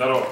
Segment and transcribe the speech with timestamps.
[0.00, 0.26] Здорово.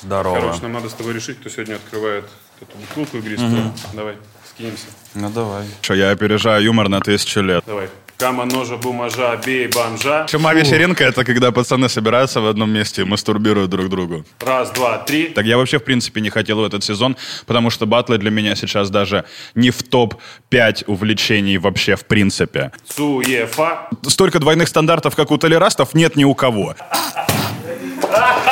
[0.00, 0.34] Здорово.
[0.36, 2.24] Короче, нам надо с тобой решить, кто сегодня открывает
[2.62, 3.70] эту бутылку игристую.
[3.92, 4.16] Давай,
[4.48, 4.86] скинемся.
[5.14, 5.66] Ну давай.
[5.82, 7.62] Что, я опережаю юмор на тысячу лет.
[7.66, 7.90] Давай.
[8.16, 10.26] Кама, ножа, бумажа, бей, бомжа.
[10.30, 14.24] Чума вечеринка— это когда пацаны собираются в одном месте и мастурбируют друг другу.
[14.40, 15.26] Раз, два, три.
[15.26, 18.56] Так я вообще, в принципе, не хотел в этот сезон, потому что батлы для меня
[18.56, 22.72] сейчас даже не в топ-5 увлечений вообще в принципе.
[22.88, 23.90] Цуефа.
[24.08, 26.74] Столько двойных стандартов, как у толерастов, нет ни у кого.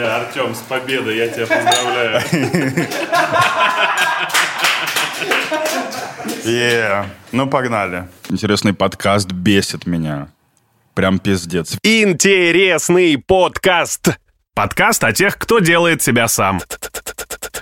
[0.00, 2.22] Бля, Артем, с победой, я тебя поздравляю.
[6.42, 7.06] Yeah.
[7.32, 8.08] Ну, погнали.
[8.30, 10.28] Интересный подкаст бесит меня.
[10.94, 11.76] Прям пиздец.
[11.82, 14.18] Интересный подкаст.
[14.54, 16.62] Подкаст о тех, кто делает себя сам.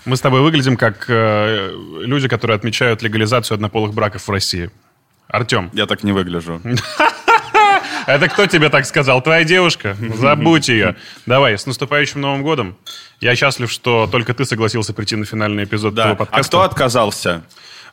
[0.05, 4.71] Мы с тобой выглядим как э, люди, которые отмечают легализацию однополых браков в России.
[5.27, 6.63] Артем, Я так не выгляжу.
[8.15, 9.23] это кто тебе так сказал?
[9.23, 9.97] Твоя девушка?
[10.17, 10.97] Забудь ее.
[11.27, 12.77] Давай, с наступающим Новым годом.
[13.21, 16.03] Я счастлив, что только ты согласился прийти на финальный эпизод Да.
[16.05, 16.49] твоего А подкаста.
[16.49, 17.43] кто отказался?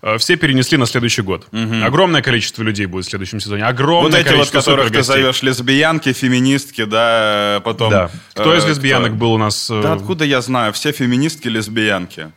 [0.01, 1.47] Э, Все перенесли на следующий год.
[1.83, 3.63] Огромное количество людей будет в следующем сезоне.
[3.65, 7.89] Огромное Вот эти вот, количество которых ты зовешь лесбиянки, феминистки, да, потом...
[7.91, 8.09] Да.
[8.33, 9.17] Кто э, из лесбиянок кто?
[9.19, 9.69] был у нас?
[9.71, 10.73] э, Да откуда я знаю?
[10.73, 12.31] Все феминистки, лесбиянки.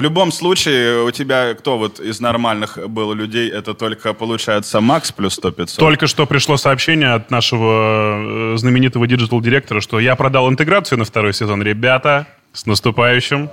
[0.00, 5.12] В любом случае, у тебя кто вот из нормальных был людей, это только, получается, Макс
[5.12, 5.78] плюс 100 500?
[5.78, 11.34] Только что пришло сообщение от нашего э, знаменитого digital-директора, что я продал интеграцию на второй
[11.34, 11.62] сезон.
[11.62, 13.50] Ребята, с наступающим.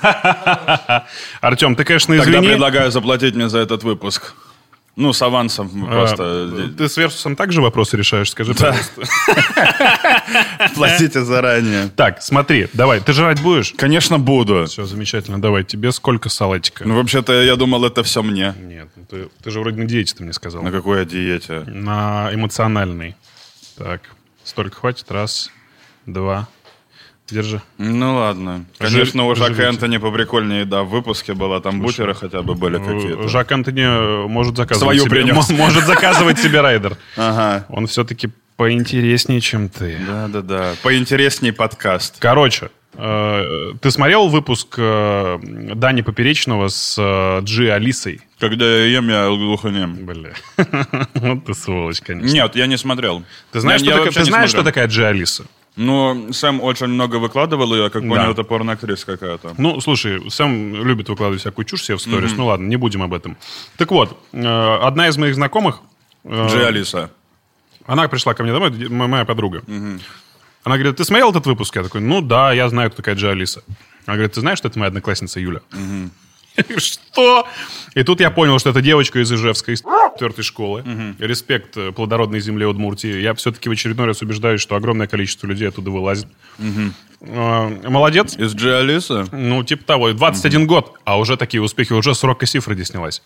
[1.40, 2.50] Артем, ты, конечно, Тогда извини.
[2.50, 4.36] предлагаю заплатить мне за этот выпуск.
[4.96, 6.70] Ну, с авансом А, просто.
[6.78, 9.02] Ты с Версусом также вопросы решаешь, скажи, пожалуйста.
[10.74, 11.88] Платите заранее.
[11.96, 13.74] Так, смотри, давай, ты жрать будешь?
[13.76, 14.66] Конечно, буду.
[14.66, 15.64] Все, замечательно, давай.
[15.64, 16.86] Тебе сколько салатика?
[16.86, 18.54] Ну, вообще-то, я думал, это все мне.
[18.60, 20.62] Нет, ну ты, ты же вроде на диете ты мне сказал.
[20.62, 21.60] На какой я диете?
[21.66, 23.16] На эмоциональный.
[23.76, 24.02] Так,
[24.44, 25.10] столько хватит?
[25.10, 25.50] Раз,
[26.06, 26.46] два.
[27.30, 27.60] Держи.
[27.78, 28.64] Ну ладно.
[28.78, 29.68] Жир- Конечно, у Жака живите.
[29.68, 31.60] Энтони побрикольнее еда в выпуске была.
[31.60, 33.28] Там бутеры хотя бы были какие-то.
[33.28, 35.48] Жак Антони может заказывать Свою себе, принес.
[35.50, 36.96] может заказывать себе райдер.
[37.16, 37.64] Ага.
[37.70, 39.98] Он все-таки поинтереснее, чем ты.
[40.06, 40.74] Да-да-да.
[40.82, 42.16] Поинтересней подкаст.
[42.20, 45.38] Короче, э, ты смотрел выпуск э,
[45.74, 48.20] Дани Поперечного с э, Джи Алисой?
[48.38, 50.04] Когда я ем, я глухонем.
[50.04, 50.34] Бля.
[51.14, 52.32] Вот ты сволочь, конечно.
[52.32, 53.24] Нет, я не смотрел.
[53.50, 55.44] Ты знаешь, Я- что, я вообще ты знаешь что такая Джи Алиса?
[55.76, 58.08] Ну, Сэм очень много выкладывал, и я как Да.
[58.08, 59.54] понял, это порноактриса какая-то.
[59.58, 62.32] Ну, слушай, Сэм любит выкладывать всякую чушь себе в сторис.
[62.36, 63.36] Ну ладно, не будем об этом.
[63.76, 65.80] Так вот, э, одна из моих знакомых...
[66.24, 67.10] э, Алиса.
[67.86, 69.62] Она пришла ко мне домой, моя подруга.
[70.62, 71.76] Она говорит, ты смотрел этот выпуск?
[71.76, 73.62] Я такой, ну да, я знаю, кто такая Джи Алиса.
[74.06, 75.60] Она говорит, ты знаешь, что это моя одноклассница Юля?
[75.70, 76.10] Говорю,
[76.78, 77.46] что?
[77.94, 79.82] И тут я понял, что это девочка из Ижевска, из
[80.14, 80.84] четвертой школы.
[81.18, 83.20] Респект э, плодородной земле Удмуртии.
[83.20, 86.26] Я все-таки в очередной раз убеждаюсь, что огромное количество людей оттуда вылазит.
[87.20, 88.36] Э, Молодец.
[88.36, 89.26] Из Джи Алиса?
[89.32, 90.12] Ну, типа того.
[90.12, 91.92] 21 год, а уже такие успехи.
[91.92, 93.22] Уже с Рокко Сифреди снялась.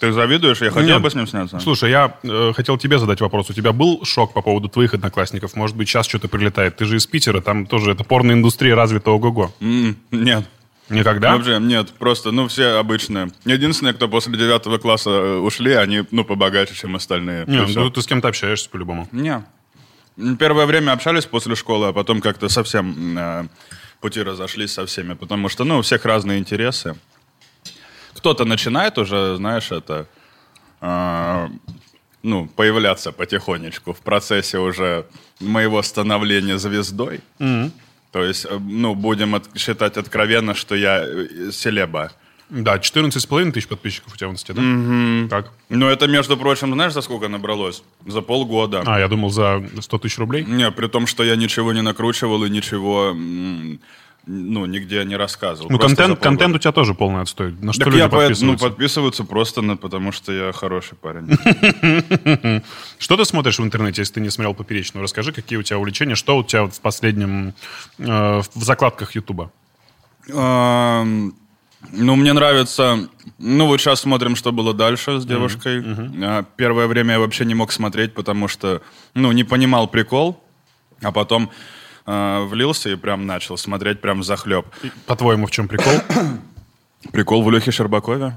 [0.00, 0.60] Ты завидуешь?
[0.60, 1.02] Я хотел Нет.
[1.02, 1.58] бы с ним сняться.
[1.58, 3.50] Слушай, я э, хотел тебе задать вопрос.
[3.50, 5.56] У тебя был шок по поводу твоих одноклассников?
[5.56, 6.76] Может быть, сейчас что-то прилетает?
[6.76, 9.52] Ты же из Питера, там тоже это порноиндустрия развита ого-го.
[9.60, 10.44] М, Нет.
[10.88, 11.36] Никогда?
[11.36, 13.30] Вообще, нет, просто, ну, все обычные.
[13.44, 17.44] Единственное, кто после девятого класса э, ушли, они, ну, побогаче, чем остальные.
[17.46, 19.08] Не, ну ты с кем-то общаешься по-любому.
[19.12, 19.44] Не.
[20.38, 23.48] Первое время общались после школы, а потом как-то совсем э,
[24.00, 26.96] пути разошлись со всеми, потому что, ну, у всех разные интересы.
[28.14, 30.06] Кто-то начинает уже, знаешь, это,
[30.80, 31.48] э,
[32.22, 35.06] ну, появляться потихонечку в процессе уже
[35.40, 37.20] моего становления звездой.
[38.12, 42.10] То есть, э, ну, будем от- считать откровенно, что я э, селеба.
[42.50, 44.62] Да, 14,5 тысяч подписчиков у тебя в инсте, да?
[45.28, 45.52] Так.
[45.68, 47.82] Но это, между прочим, знаешь, за сколько набралось?
[48.06, 48.82] За полгода.
[48.86, 50.44] А, я думал, за 100 тысяч рублей.
[50.44, 53.14] Не, при том, что я ничего не накручивал и ничего,
[54.26, 55.70] ну, нигде не рассказывал.
[55.70, 57.52] Ну, контент, контент у тебя тоже полный отстой.
[57.60, 58.68] На что Так люди я ну, подписываются?
[58.68, 61.28] подписываются просто, на, потому что я хороший парень.
[62.98, 65.02] Что ты смотришь в интернете, если ты не смотрел поперечную?
[65.02, 67.54] Расскажи, какие у тебя увлечения, что у тебя в последнем,
[67.98, 69.50] э, в закладках Ютуба?
[71.92, 73.08] Ну, мне нравится...
[73.38, 75.82] Ну, вот сейчас смотрим, что было дальше с девушкой.
[76.22, 78.82] А, Первое время я вообще не мог смотреть, потому что,
[79.14, 80.42] ну, не понимал прикол,
[81.02, 81.50] а потом
[82.08, 84.66] э, влился и прям начал смотреть прям захлеб.
[85.06, 85.92] По-твоему, в чем прикол?
[87.12, 88.36] Прикол в Лехе Щербакове?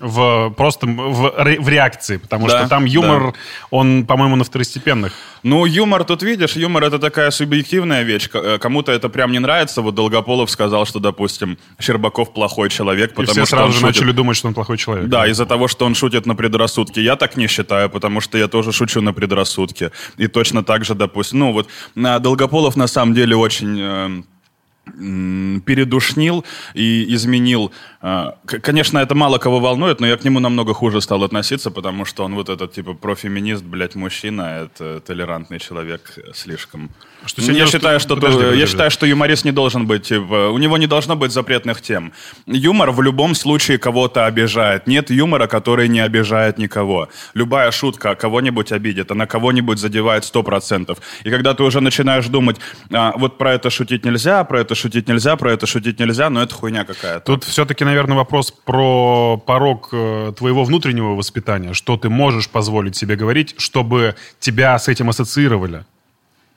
[0.00, 3.32] В просто в, в реакции, потому Да, что там юмор, да.
[3.70, 5.12] он, по-моему, на второстепенных.
[5.42, 8.28] Ну, юмор, тут видишь, юмор это такая субъективная вещь.
[8.34, 9.80] Э, Кому-то это прям не нравится.
[9.82, 13.96] Вот Долгополов сказал, что, допустим, Щербаков плохой человек, И потому все что сразу же шутит.
[13.96, 15.06] начали думать, что он плохой человек.
[15.08, 17.02] Да, из-за того, что он шутит на предрассудке.
[17.02, 19.92] Я так не считаю, потому что я тоже шучу на предрассудке.
[20.16, 24.22] И точно так же, допустим, ну вот на Долгополов на самом деле очень э,
[25.64, 26.44] передушнил
[26.74, 27.72] и изменил.
[28.00, 32.04] к- Конечно, это мало кого волнует, но я к нему намного хуже стал относиться, потому
[32.04, 36.90] что он вот этот, типа, профеминист, блядь, мужчина, это толерантный человек э, слишком.
[37.26, 38.60] Что я считаю, что, Подожди, подожди.
[38.60, 42.12] я считаю, что юморист не должен быть, типа, у него не должно быть запретных тем.
[42.46, 44.86] Юмор в любом случае кого-то обижает.
[44.86, 47.08] Нет юмора, который не обижает никого.
[47.34, 50.96] Любая шутка кого-нибудь обидит, она кого-нибудь задевает 100%.
[51.24, 52.56] И когда ты уже начинаешь думать,
[52.92, 56.42] а, вот про это шутить нельзя, про это шутить нельзя, про это шутить нельзя, но
[56.42, 57.24] это хуйня какая-то.
[57.24, 61.72] Тут все-таки, наверное, вопрос про порог э, твоего внутреннего воспитания.
[61.72, 65.84] Что ты можешь позволить себе говорить, чтобы тебя с этим ассоциировали?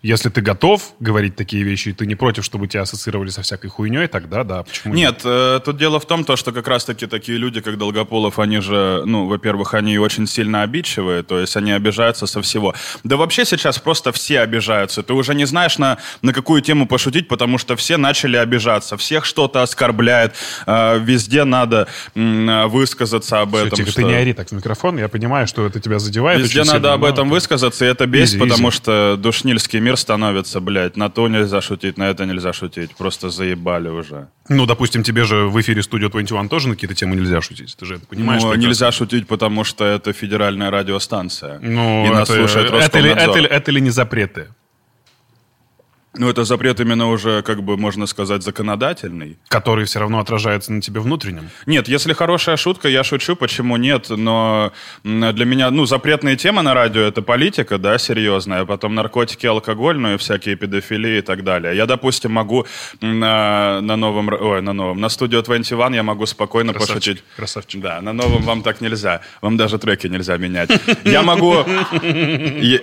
[0.01, 3.69] Если ты готов говорить такие вещи, и ты не против, чтобы тебя ассоциировали со всякой
[3.69, 7.37] хуйней, тогда да, почему Нет, э, тут дело в том, то, что как раз-таки такие
[7.37, 12.27] люди, как Долгополов, они же, ну, во-первых, они очень сильно обидчивые, то есть они обижаются
[12.27, 12.73] со всего.
[13.03, 15.03] Да вообще сейчас просто все обижаются.
[15.03, 18.95] Ты уже не знаешь, на, на какую тему пошутить, потому что все начали обижаться.
[18.95, 20.33] Всех что-то оскорбляет.
[20.65, 23.75] э, везде надо э, высказаться об Всё, этом.
[23.75, 26.59] тихо, что- ты не ори так в микрофон, я понимаю, что это тебя задевает Везде
[26.59, 30.97] надо сильно, об этом это- высказаться, и это бесит, потому что душнильский мир становится, блядь,
[30.97, 32.95] на то нельзя шутить, на это нельзя шутить.
[32.95, 34.27] Просто заебали уже.
[34.49, 37.75] Ну, допустим, тебе же в эфире Studio 21 тоже на какие-то темы нельзя шутить.
[37.77, 38.41] Ты же это понимаешь?
[38.41, 38.67] Ну, прекрасно.
[38.67, 41.59] нельзя шутить, потому что это федеральная радиостанция.
[41.59, 44.47] Ну, и нас это, слушает это, ли, это, это ли не запреты?
[46.19, 49.37] Ну, это запрет именно уже, как бы, можно сказать, законодательный.
[49.47, 51.49] Который все равно отражается на тебе внутреннем.
[51.65, 54.73] Нет, если хорошая шутка, я шучу, почему нет, но
[55.03, 60.15] для меня, ну, запретные темы на радио— это политика, да, серьезная, потом наркотики, алкоголь, ну
[60.15, 61.73] и всякие педофилии и так далее.
[61.77, 62.65] Я, допустим, могу
[62.99, 67.23] на, на новом, ой, на новом, на студио 21 я могу спокойно Красавчик, пошутить.
[67.37, 67.81] красавчик.
[67.81, 69.21] Да, на новом вам так нельзя.
[69.41, 70.69] Вам даже треки нельзя менять.
[71.05, 71.63] Я могу,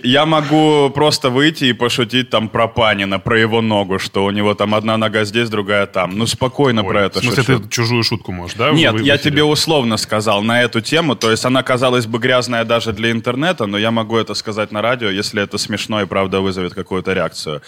[0.03, 4.55] я могу просто выйти и пошутить там про Панина, про его ногу, что у него
[4.55, 6.17] там одна нога здесь, другая там.
[6.17, 7.59] Ну, спокойно Ой, про это в смысле, шучу.
[7.61, 8.71] ты чужую шутку можешь, да?
[8.71, 11.17] Нет, в- в я тебе условно сказал на эту тему.
[11.17, 14.81] То есть она, казалась бы, грязная даже для интернета, но я могу это сказать на
[14.81, 17.63] радио, если это смешно и правда вызовет какую-то реакцию.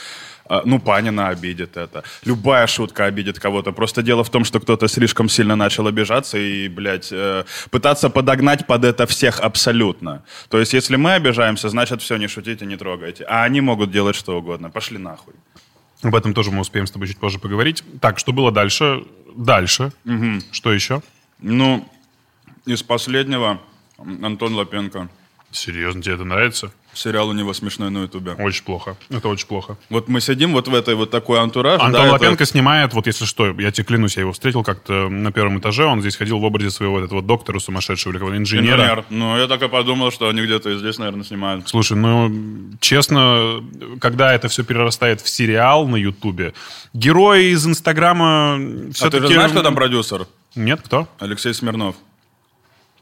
[0.49, 2.03] А, Ну, Панина обидит это.
[2.25, 3.73] Любая шутка обидит кого-то.
[3.73, 8.67] Просто дело в том, что кто-то слишком сильно начал обижаться и, блядь, э, пытаться подогнать
[8.67, 10.23] под это всех абсолютно.
[10.49, 13.25] То есть, если мы обижаемся, значит, все, не шутите, не трогайте.
[13.25, 14.71] А они могут делать что угодно.
[14.71, 15.35] Пошли нахуй.
[16.03, 17.83] Об этом тоже мы успеем с тобой чуть позже поговорить.
[18.01, 19.05] Так, что было дальше?
[19.37, 19.93] Дальше.
[20.53, 21.03] Что еще?
[21.41, 21.89] Ну,
[22.67, 23.61] из последнего
[23.99, 25.09] Антон Лапенко.
[25.51, 26.73] Серьезно, тебе это нравится?
[26.93, 28.33] Сериал у него смешной на Ютубе.
[28.33, 28.97] Очень плохо.
[29.09, 29.77] Это очень плохо.
[29.89, 31.81] Вот мы сидим вот в этой вот такой антураж.
[31.81, 35.09] Антон да, это- Лапенко снимает, вот если что, я тебе клянусь, я его встретил как-то
[35.09, 38.83] на первом этаже, он здесь ходил в образе своего этого доктора сумасшедшего или какого-то инженера.
[38.83, 39.05] Инженер.
[39.11, 41.69] Ну, я так и подумал, что они где-то здесь, наверное, снимают.
[41.69, 42.33] Слушай, ну,
[42.81, 43.63] честно,
[44.01, 46.53] когда это все перерастает в сериал на Ютубе,
[46.95, 49.23] герои из Инстаграма А все-таки...
[49.23, 50.27] ты же знаешь, кто там продюсер?
[50.57, 51.09] Нет, кто?
[51.21, 51.95] Алексей Смирнов.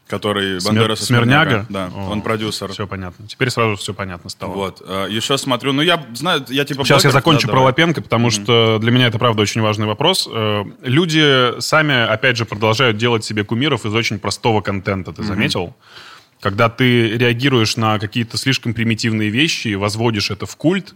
[0.07, 1.65] Который Смер- Бандераса Смирняга?
[1.67, 2.71] Да, О, он продюсер.
[2.71, 3.27] Все понятно.
[3.27, 4.53] Теперь сразу все понятно стало.
[4.53, 4.81] Вот.
[4.85, 6.85] А, Еще смотрю, ну я знаю, я типа...
[6.85, 7.71] Сейчас я блогер, закончу да, про давай.
[7.71, 10.29] Лапенко, потому что для меня это, правда, очень важный вопрос.
[10.31, 15.75] Э, Люди сами, опять же, продолжают делать себе кумиров из очень простого контента, ты заметил?
[16.39, 20.93] Когда ты реагируешь на какие-то слишком примитивные вещи и возводишь это в культ,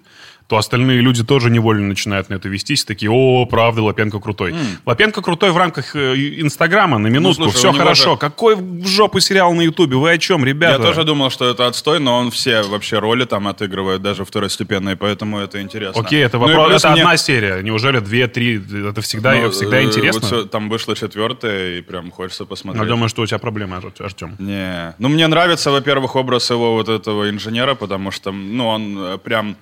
[0.52, 4.54] то остальные люди тоже невольно начинают на это вестись, такие, о, правда, Лапенко крутой.
[4.86, 8.12] Лапенко крутой в рамках э, Инстаграма, на минутку, слушай, все хорошо.
[8.12, 9.96] же- Какой в жопу сериал на Ютубе?
[9.96, 10.82] Вы о чем, ребята?
[10.82, 14.98] Я тоже думал, что это отстой, но он все вообще роли там отыгрывает, даже второстепенные,
[14.98, 16.02] поэтому это интересно.
[16.02, 17.62] Окей, это Ну вопрос, плюс это мне- одна серия.
[17.64, 18.62] Неужели две, три?
[18.90, 20.20] Это всегда, Ну, всегда э, интересно.
[20.20, 22.84] вот всё, там вышла четвертая, и прям хочется посмотреть.
[22.84, 24.36] Я думаю, что у тебя проблемы, Ар- Артем.
[24.40, 24.96] Не.
[25.00, 29.56] Ну, мне нравится, во-первых, образ его вот этого инженера, потому что, ну, он э, прям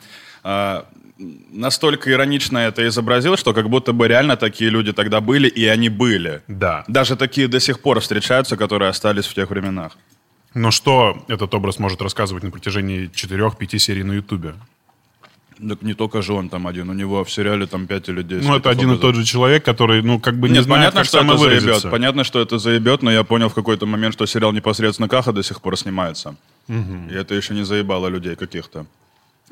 [1.51, 5.89] настолько иронично это изобразил, что как будто бы реально такие люди тогда были, и они
[5.89, 6.41] были.
[6.47, 6.85] Да.
[6.87, 9.97] Даже такие до сих пор встречаются, которые остались в тех временах.
[10.53, 14.53] Но что этот образ может рассказывать на протяжении 4-5 серий на Ютубе?
[15.67, 18.47] Так не только же он там один, у него в сериале там 5 или 10.
[18.47, 21.01] Ну, это один и тот же человек, который, ну, как бы не Нет, знает, понятно,
[21.01, 21.73] как что это самовыразиться.
[21.73, 21.91] заебет.
[21.91, 25.43] Понятно, что это заебет, но я понял в какой-то момент, что сериал непосредственно Каха до
[25.43, 26.35] сих пор снимается.
[26.69, 28.85] И это еще не заебало людей каких-то.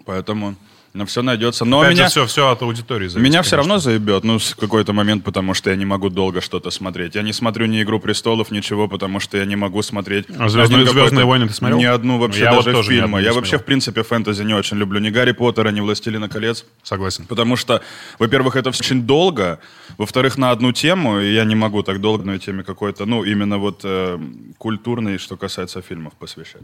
[0.05, 0.55] Поэтому
[0.97, 1.63] Но все найдется.
[1.63, 3.23] Но Опять меня, все, все от аудитории зависит.
[3.29, 3.57] меня все конечно.
[3.57, 7.13] равно заебет, ну, в какой-то момент, потому что я не могу долго что-то смотреть.
[7.13, 10.25] Я не смотрю ни «Игру престолов», ничего, потому что я не могу смотреть...
[10.39, 11.77] А «Звездные- «Звездные войны» ты смотрел?
[11.77, 13.21] Ни одну вообще, Я вот даже одну фильма.
[13.21, 14.99] Я вообще, в принципе, фэнтези не очень люблю.
[14.99, 16.65] Ни «Гарри Поттера», ни «Властелина колец».
[16.81, 17.25] Согласен.
[17.27, 17.81] Потому что,
[18.17, 19.59] во-первых, это очень долго,
[19.99, 23.59] во-вторых, на одну тему, и я не могу так долго на теме какой-то, ну, именно
[23.59, 24.17] вот э,
[24.57, 26.63] культурной, что касается фильмов, посвящать.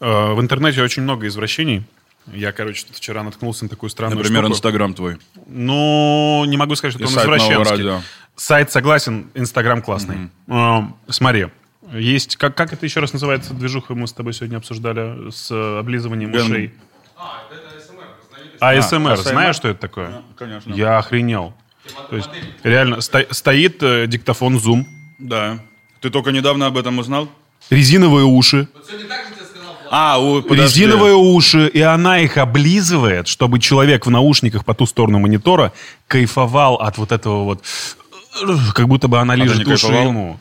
[0.00, 1.82] Э, В интернете очень много извращений.
[2.34, 4.54] Я, короче, тут вчера наткнулся на такую странную Например, штуку.
[4.54, 5.18] Инстаграм твой.
[5.46, 7.70] Ну, не могу сказать, что И он сайт извращенский.
[7.70, 8.00] радио.
[8.36, 10.28] Сайт согласен, Инстаграм классный.
[10.46, 11.48] Э, Смотри,
[11.92, 15.78] есть, как, как это еще раз называется, движуха мы с тобой сегодня обсуждали, с э,
[15.80, 16.74] облизыванием Ген- ушей?
[18.60, 19.52] АСМР, А, знаешь, ASMR?
[19.54, 20.22] что это такое?
[20.36, 20.72] конечно.
[20.74, 21.54] Я охренел.
[22.10, 22.28] То есть,
[22.64, 24.84] реально, сто- стоит э, диктофон Zoom,
[25.18, 25.58] Да.
[26.00, 27.28] Ты только недавно об этом узнал?
[27.70, 28.68] резиновые уши,
[29.90, 30.80] А, у, подожди.
[30.82, 35.72] резиновые уши, и она их облизывает, чтобы человек в наушниках по ту сторону монитора
[36.06, 37.62] кайфовал от вот этого вот,
[38.42, 40.08] э, как будто бы она лежит уши кайфовал?
[40.08, 40.40] ему.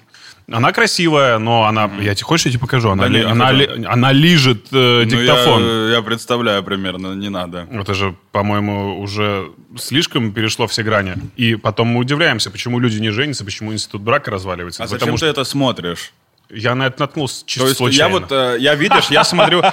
[0.50, 3.52] Она красивая, но она, я тебе хочешь, я тебе покажу, она, Да ли- не, она,
[3.52, 5.62] ли- она лижет э, Ну, диктофон.
[5.62, 7.68] Я, я представляю примерно, не надо.
[7.70, 11.16] Это же, по-моему, уже слишком перешло все грани.
[11.36, 14.84] И потом мы удивляемся, почему люди не женятся, почему институт брака разваливается.
[14.84, 16.14] А Потому зачем ты что это смотришь?
[16.50, 18.14] Я на это наткнулся чисто То есть случайно.
[18.14, 19.62] я вот, э, я видишь, я смотрю...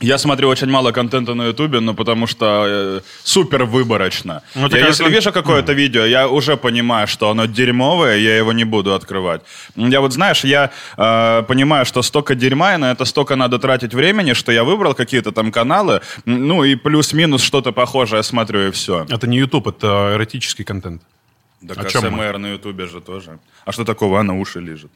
[0.00, 4.42] Я смотрю очень мало контента на Ютубе, но потому что э, супер выборочно.
[4.54, 8.36] Ну, я как если бы- вижу какое-то видео, я уже понимаю, что оно дерьмовое, я
[8.36, 9.40] его не буду открывать.
[9.76, 13.94] Я вот, знаешь, я э, понимаю, что столько дерьма, и на это столько надо тратить
[13.94, 19.06] времени, что я выбрал какие-то там каналы, ну и плюс-минус что-то похожее смотрю, и все.
[19.08, 21.02] Это не YouTube, это эротический контент.
[21.64, 21.84] Да мы?
[21.84, 23.38] КСМР на Ютубе же тоже.
[23.64, 24.20] А что такого?
[24.20, 24.90] Она уши лежит.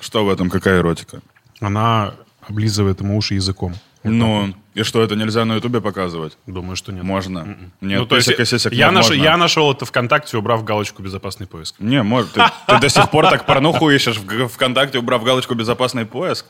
[0.00, 0.50] Что в этом?
[0.50, 1.20] Какая эротика?
[1.60, 2.14] Она
[2.48, 3.74] облизывает ему уши языком.
[4.02, 6.38] Ну, и что, это нельзя на Ютубе показывать?
[6.46, 7.02] Думаю, что нет.
[7.02, 7.56] Можно.
[7.80, 9.22] Нет, ну, то есть, сисек я, нет, наш- можно.
[9.22, 11.74] я нашел это ВКонтакте, убрав галочку «Безопасный поиск».
[11.80, 14.18] Не, может, ты, ты до сих пор так порнуху ищешь
[14.52, 16.46] ВКонтакте, убрав галочку «Безопасный поиск»?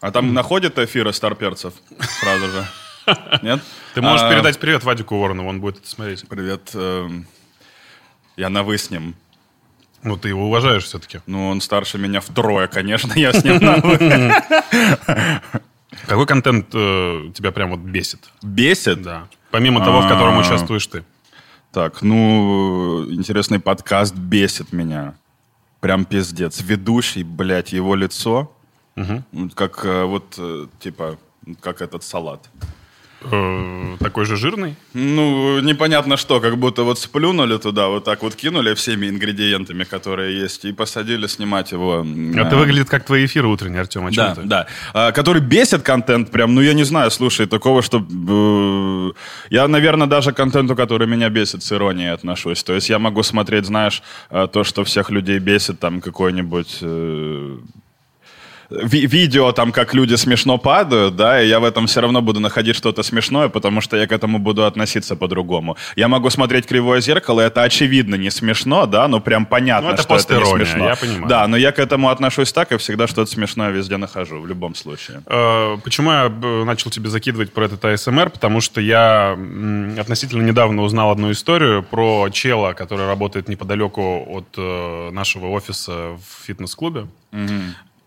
[0.00, 2.66] А там находит эфиры старперцев сразу же?
[3.42, 3.60] Нет?
[3.94, 6.26] Ты можешь А, передать привет Вадику Воронову, он будет это смотреть.
[6.28, 6.74] Привет.
[8.42, 9.14] Я на «вы» с ним.
[10.02, 11.20] Ну, ты его уважаешь все-таки.
[11.26, 14.34] Ну, он старше меня втрое, конечно, я с ним на «вы».
[16.08, 18.18] Какой контент э, тебя прям вот бесит?
[18.42, 19.00] Бесит?
[19.00, 19.28] Да.
[19.52, 20.40] Помимо того, в котором А.
[20.40, 21.04] участвуешь ты.
[21.70, 25.14] Так, ну, интересный подкаст бесит меня.
[25.78, 26.60] Прям пиздец.
[26.62, 28.50] Ведущий, блядь, его лицо,
[28.96, 31.16] ну, как э, вот, э, типа,
[31.60, 32.50] как этот салат.
[33.30, 34.74] Э, такой же жирный?
[34.94, 40.42] Ну, непонятно что, как будто вот сплюнули туда, вот так вот кинули всеми ингредиентами, которые
[40.42, 41.96] есть, и посадили снимать его.
[42.00, 44.06] м, Это выглядит как твои эфиры утренние, Артем.
[44.06, 44.42] О чем Да, ты?
[44.42, 44.66] да.
[44.94, 47.98] А, который бесит контент прям, ну, я не знаю, слушай, такого, что...
[47.98, 49.10] э,
[49.50, 52.62] я, наверное, даже к контенту, который меня бесит, с иронией отношусь.
[52.64, 56.78] То есть я могу смотреть, знаешь, э, то, что всех людей бесит, там, какой-нибудь...
[56.82, 57.56] э,
[58.82, 62.40] ви- видео там, как люди смешно падают, да, и я в этом все равно буду
[62.40, 65.76] находить что-то смешное, потому что я к этому буду относиться по-другому.
[65.96, 70.02] Я могу смотреть «Кривое зеркало», это очевидно не смешно, да, но прям понятно, Ну, это
[70.02, 70.86] что это не смешно.
[70.86, 71.26] я понимаю.
[71.28, 74.74] Да, но я к этому отношусь так, и всегда что-то смешное везде нахожу, в любом
[74.74, 75.22] случае.
[75.26, 78.30] Э, Почему я э, начал тебе закидывать про этот АСМР?
[78.30, 79.36] Потому что я
[79.98, 86.46] относительно недавно узнал одну историю про чела, который работает неподалеку от э, нашего офиса в
[86.46, 87.06] фитнес-клубе.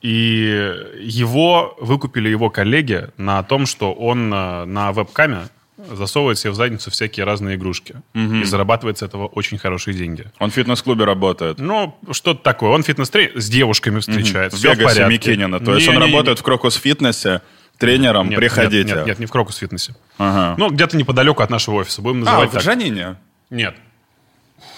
[0.06, 5.48] И его выкупили его коллеги на том, что он э, на веб-каме
[5.78, 7.96] засовывает себе в задницу всякие разные игрушки.
[8.14, 10.26] И зарабатывает с этого очень хорошие деньги.
[10.38, 11.58] Он в фитнес-клубе работает.
[11.58, 12.70] Ну, что-то такое.
[12.70, 14.58] Он фитнес с девушками встречается.
[14.58, 15.32] В всё в Вегасе порядке.
[15.32, 15.60] Микинина.
[15.60, 16.12] То есть он Не-не-не.
[16.12, 17.42] работает в Крокус-фитнесе
[17.80, 18.30] тренером.
[18.30, 18.88] Нет, Приходите.
[18.88, 19.96] Нет, нет, нет, не в Крокус-фитнесе.
[20.20, 20.54] Ага.
[20.60, 22.04] Ну, где-то неподалеку от нашего офиса.
[22.04, 22.62] Будем а, называть в так.
[22.62, 23.16] Джанине?
[23.50, 23.76] Нет.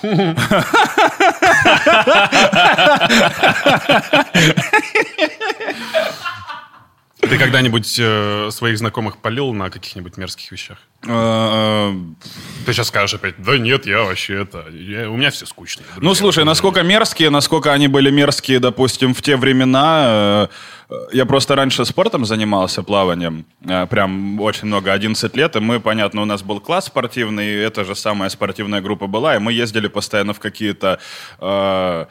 [7.30, 10.78] Ты когда-нибудь э, своих знакомых полил на каких-нибудь мерзких вещах?
[11.06, 11.94] Э,
[12.66, 14.66] Ты сейчас скажешь опять, да нет, я вообще это...
[14.72, 15.84] я- у меня все скучно.
[15.98, 20.50] Ну, слушай, насколько мерзкие, насколько они были мерзкие, допустим, в те времена.
[20.90, 25.80] э, Я просто раньше спортом занимался, плаванием, э, прям очень много, 11 лет, и мы,
[25.80, 29.52] понятно, у нас был класс спортивный, и эта же самая спортивная группа была, и мы
[29.54, 31.00] ездили постоянно в какие-то...
[31.40, 32.06] э,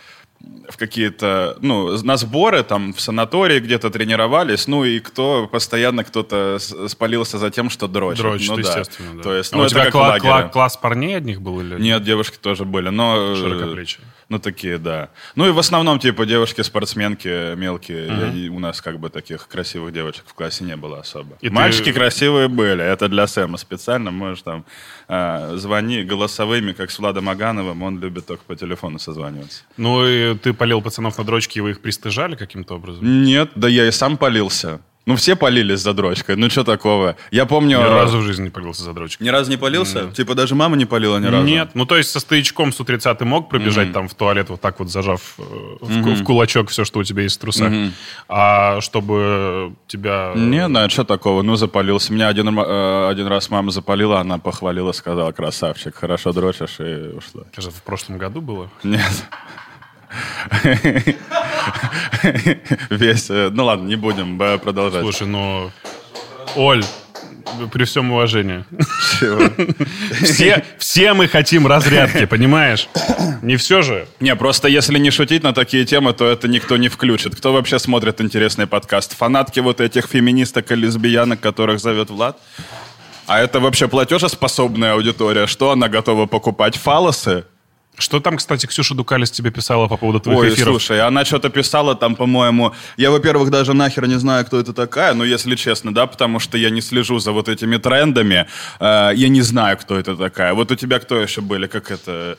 [0.69, 6.59] в какие-то, ну, на сборы, там, в санатории где-то тренировались, ну, и кто, постоянно кто-то
[6.89, 8.23] спалился за тем, что дрочит.
[8.23, 8.61] Дрочит, ну, да.
[8.63, 9.23] естественно, да.
[9.23, 11.81] То есть, А ну, у это тебя как кла- кла- класс парней одних был или
[11.81, 13.33] Нет, девушки тоже были, но...
[13.33, 14.05] э, широкоплечие?
[14.29, 15.11] Ну, такие, да.
[15.37, 18.07] Ну, и в основном, типа, девушки-спортсменки мелкие.
[18.09, 21.37] Я- и у нас, как бы, таких красивых девочек в классе не было особо.
[21.41, 22.83] И ты- Мальчики красивые были.
[22.83, 24.11] Это для Сэма специально.
[24.11, 24.65] Можешь там
[25.09, 27.83] а, звони голосовыми, как с Владом Агановым.
[27.85, 29.63] Он любит только по телефону созваниваться.
[29.77, 33.23] Ну, и ты полил пацанов на дрочке, и вы их пристыжали каким-то образом?
[33.23, 34.81] Нет, да я и сам полился.
[35.07, 36.35] Ну, все полились за дрочкой.
[36.35, 37.15] Ну, что такого?
[37.31, 37.79] Я помню...
[37.79, 39.25] Ни разу в жизни не полился за дрочкой.
[39.25, 40.11] Ни разу не полился?
[40.11, 41.47] Типа даже мама не полила ни разу?
[41.47, 44.81] Нет, ну то есть со стоячком с 30 мог пробежать там в туалет, вот так
[44.81, 45.43] вот зажав э,
[45.81, 47.73] в, в кулачок все, что у тебя есть в трусах.
[48.29, 50.33] А чтобы тебя...
[50.35, 51.43] Не, ну, что такого?
[51.43, 52.13] Ну, запалился.
[52.13, 57.45] Меня один, э, один раз мама запалила, она похвалила, сказала, красавчик, хорошо дрочишь, и ушла.
[57.53, 58.69] Это же в прошлом году было.
[58.83, 59.25] Нет.
[62.91, 63.31] Весь...
[63.31, 65.03] э, Ну, ладно, не будем продолжать.
[65.03, 65.71] Слушай, ну...
[66.55, 66.85] Оль,
[67.73, 68.65] при всем уважении.
[70.23, 72.89] Все, все мы хотим разрядки, понимаешь?
[73.43, 74.07] Не все же.
[74.21, 77.35] Не, просто если не шутить на такие темы, то это никто не включит.
[77.37, 79.17] Кто вообще смотрит интересный подкаст?
[79.17, 82.39] Фанатки вот этих феминисток и лесбиянок, которых зовет Влад?
[83.27, 85.47] А это вообще платежеспособная аудитория?
[85.47, 86.77] Что она готова покупать?
[86.77, 87.45] Фалосы?
[87.99, 90.69] Что там, кстати, Ксюша Дукалис тебе писала по поводу твоих Ой, эфиров?
[90.73, 92.75] слушай, она что-то писала там, по-моему...
[92.99, 96.59] Я, во-первых, даже нахер не знаю, кто это такая, ну, если честно, да, потому что
[96.59, 98.47] я не слежу за вот этими трендами.
[98.81, 100.53] Э, я не знаю, кто это такая.
[100.53, 101.67] Вот у тебя кто еще были?
[101.67, 102.37] Как это...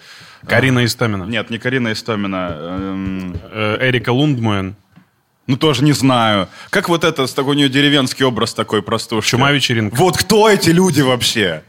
[0.47, 1.23] Карина Истомина.
[1.23, 2.49] Нет, не Карина Истомина.
[2.51, 4.75] эм, Э, Эрика Лундмуэн.
[5.47, 6.49] Ну, тоже не знаю.
[6.69, 9.31] Как вот это, с такой у нее деревенский образ такой простушки.
[9.31, 9.95] Чума вечеринка.
[9.95, 11.63] Вот кто эти люди вообще?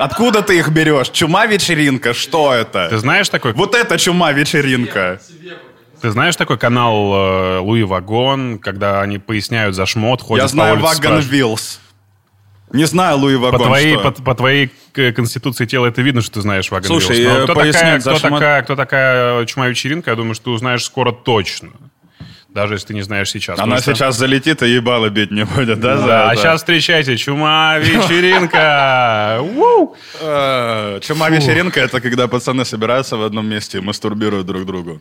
[0.00, 1.10] Откуда ты их берешь?
[1.10, 2.14] Чума вечеринка?
[2.14, 2.88] Что это?
[2.88, 5.20] Ты знаешь такой, Вот это чума вечеринка.
[6.00, 10.76] ты знаешь такой канал э, Луи Вагон, когда они поясняют за шмот, ходят Я знаю
[10.80, 11.20] по улице, Вагон.
[11.20, 11.80] Вилс.
[12.72, 13.66] Не знаю Луи По Вагон.
[13.66, 14.10] твоей, что?
[14.12, 17.32] по, по твоей к- конституции тела это видно, что ты знаешь Вагон Слушай, Вилс.
[17.34, 20.50] Но э, кто, такая, кто, шмот- такая, кто такая чума вечеринка, я думаю, что ты
[20.50, 21.70] узнаешь скоро точно.
[22.54, 23.58] Даже если ты не знаешь сейчас.
[23.60, 25.96] Она что- сейчас залетит и ебало бить не будет, да?
[25.96, 29.38] Да, а сейчас встречайте, чума вечеринка.
[29.40, 29.94] Уу!
[30.20, 35.00] Э, Чума вечеринка— это когда пацаны собираются в одном месте и мастурбируют друг другу.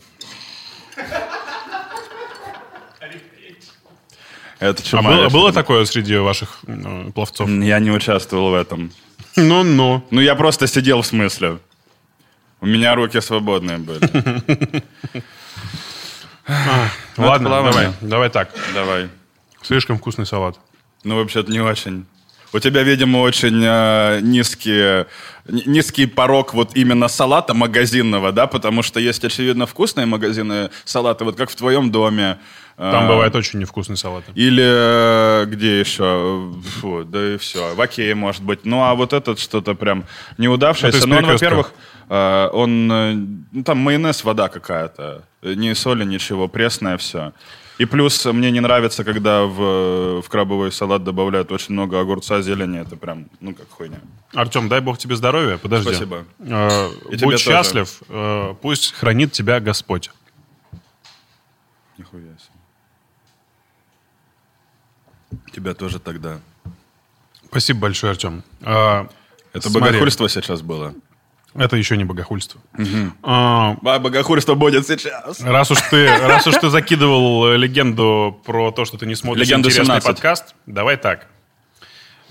[4.60, 5.34] Это А чума было, вечеринка.
[5.34, 7.50] было такое среди ваших э, пловцов?
[7.50, 8.92] Я не участвовал в этом.
[9.38, 10.04] Ну-ну.
[10.12, 11.60] Ну, я просто сидел в смысле.
[12.62, 14.02] У меня руки свободные были.
[17.18, 17.72] Ладно, плавание.
[17.72, 18.50] давай, давай так.
[18.74, 19.10] Давай.
[19.62, 20.58] Слишком вкусный салат.
[21.04, 22.06] Ну, вообще-то не очень.
[22.52, 25.08] У тебя, видимо, очень э, низкие, ни-
[25.50, 28.48] низкий порог вот именно салата магазинного, да?
[28.48, 32.38] Потому что есть, очевидно, вкусные магазины салаты, вот как в твоем доме.
[32.78, 34.24] Там Э, бывает очень невкусный салат.
[34.36, 36.50] Или э, где еще?
[36.80, 37.76] Фу, да и все.
[37.76, 38.64] В Окее, может быть.
[38.64, 40.06] Ну, а вот этот что-то прям
[40.38, 41.06] неудавшееся.
[41.06, 41.74] Ну, он, во-первых,
[42.10, 42.92] э, он...
[42.92, 43.14] э,
[43.52, 45.24] Ну, там майонез, вода какая-то.
[45.42, 46.48] Ни соли, ничего.
[46.48, 47.34] Пресное все.
[47.80, 52.82] И плюс мне не нравится, когда в, в крабовый салат добавляют очень много огурца, зелени.
[52.82, 54.00] Это прям, ну, как хуйня.
[54.34, 55.58] Артем, дай бог тебе здоровья.
[55.58, 55.90] Подожди.
[55.90, 56.26] Спасибо.
[56.40, 57.44] Э, И тебе будь тоже.
[57.46, 58.02] счастлив.
[58.10, 60.12] э, пусть хранит тебя Господь.
[61.98, 62.60] Нихуя себе.
[65.54, 66.40] Тебя тоже тогда.
[67.48, 68.44] Спасибо большое, Артем.
[68.60, 69.06] Э,
[69.54, 70.94] Это смотри, богохульство сейчас было.
[71.60, 72.62] Это еще не богохульство.
[73.22, 75.42] А, А богохульство будет сейчас.
[75.42, 79.46] Раз уж ты, раз уж ты закидывал э, легенду про то, что ты не смотришь
[79.46, 80.08] Легенду интересный 17.
[80.08, 81.28] подкаст, давай так.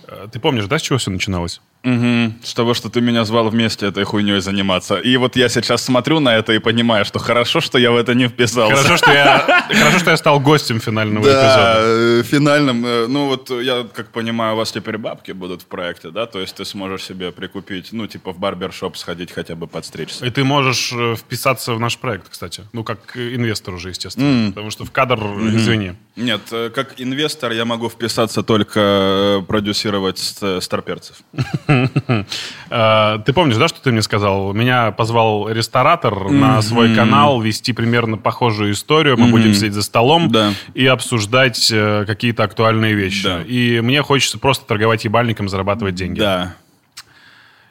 [0.07, 1.61] Э, Ты помнишь, да, с чего все начиналось?
[1.85, 2.35] Мгм.
[2.43, 4.97] С того, что ты меня звал вместе этой хуйней заниматься.
[4.97, 8.15] И вот я сейчас смотрю на это и понимаю, что хорошо, что я в это
[8.15, 8.75] не вписался.
[8.77, 11.83] Хорошо, что я, хорошо, что я стал гостем финального Да, эпизода.
[11.87, 12.85] э, финальным.
[12.85, 16.27] э, Ну вот я, как понимаю, у вас теперь бабки будут в проекте, да?
[16.27, 20.27] То есть ты сможешь себе прикупить, ну типа в барбершоп сходить хотя бы подстричься.
[20.27, 22.63] И ты можешь э, вписаться в наш проект, кстати.
[22.73, 24.51] Ну, как инвестор уже, естественно.
[24.51, 25.19] Потому что в кадр,
[25.55, 25.93] извини.
[26.17, 26.41] Нет,
[26.75, 31.17] как инвестор я могу вписаться только продюсировать ст- старперцев.
[31.69, 34.53] Э, Ты помнишь, да, что ты мне сказал?
[34.53, 39.17] Меня позвал ресторатор на свой канал вести примерно похожую историю.
[39.19, 40.29] Мы будем сидеть за столом
[40.75, 43.45] и обсуждать э, какие-то актуальные вещи.
[43.47, 46.21] И мне хочется просто торговать ебальником, зарабатывать деньги.
[46.21, 46.55] Да.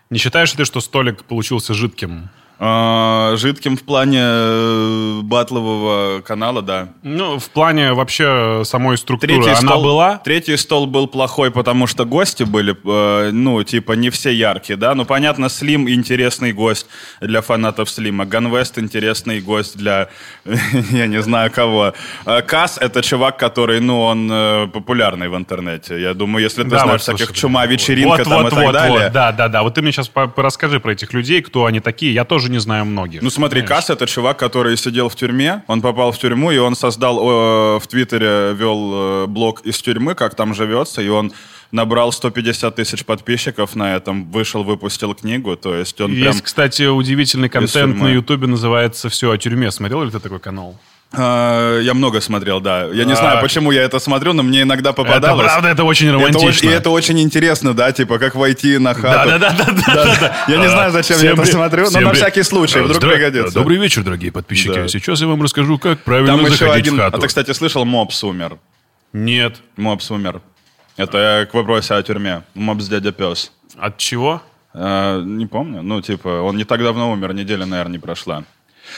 [0.10, 2.30] Не считаешь ли ты, что столик получился жидким?
[2.60, 6.90] А, Жидким в плане э, батлового канала, да.
[7.04, 9.36] Ну, в плане вообще самой структуры.
[9.36, 10.18] Третий Она стол, была?
[10.18, 14.96] Третий стол был плохой, потому что гости были, э, ну, типа, не все яркие, да.
[14.96, 16.88] Ну, понятно, Слим интересный гость
[17.22, 18.26] для фанатов Слима.
[18.26, 20.10] Ганвест интересный гость для,
[20.92, 21.94] я не знаю кого.
[22.26, 26.02] Э, Кас— это чувак, который, ну, он э, популярный в интернете.
[26.02, 28.56] Я думаю, если ты Да, знаешь вот, всяких слушай, чума, вечеринка вот, там вот, и
[28.56, 29.04] так вот, далее.
[29.04, 29.62] Вот, да, да, да.
[29.62, 32.14] Вот ты мне сейчас расскажи про этих людей, кто они такие.
[32.14, 33.22] Я тоже тоже не знаю многих.
[33.22, 33.86] Ну смотри, Понимаешь?
[33.86, 37.80] Касс это чувак, который сидел в тюрьме, он попал в тюрьму, и он создал, э,
[37.80, 41.32] в Твиттере вел э, блог из тюрьмы, как там живется, и он
[41.72, 46.28] набрал 150 тысяч подписчиков на этом, вышел, выпустил книгу, то есть он прям...
[46.28, 49.72] Есть, кстати, удивительный контент на Ютубе, называется «Все о тюрьме».
[49.72, 50.76] Смотрел ли ты такой канал?
[51.14, 52.86] Э, я много смотрел, да.
[52.86, 53.16] Я не А.
[53.16, 55.46] знаю, почему я это смотрю, но мне иногда Это попадалось.
[55.46, 56.48] правда, это очень Это романтично.
[56.50, 59.30] очень, и это очень интересно, да, типа, как войти на хату.
[59.40, 60.36] Да-да-да.
[60.48, 63.54] Я не знаю, зачем я это смотрю, но на всякий случай, вдруг пригодится.
[63.54, 64.88] Добрый вечер, дорогие подписчики.
[64.88, 67.20] Сейчас я вам расскажу, как правильно заходить в А хату.
[67.22, 68.58] ты, кстати, слышал, Мопс умер?
[69.14, 69.58] Нет.
[69.78, 70.42] Мопс умер.
[70.98, 72.42] Это к вопросу о тюрьме.
[72.54, 73.52] Мопс дядя пес.
[73.78, 74.42] От чего?
[74.74, 75.82] Э, не помню.
[75.84, 78.44] Ну, типа, он не так давно умер, неделя, наверное, не прошла.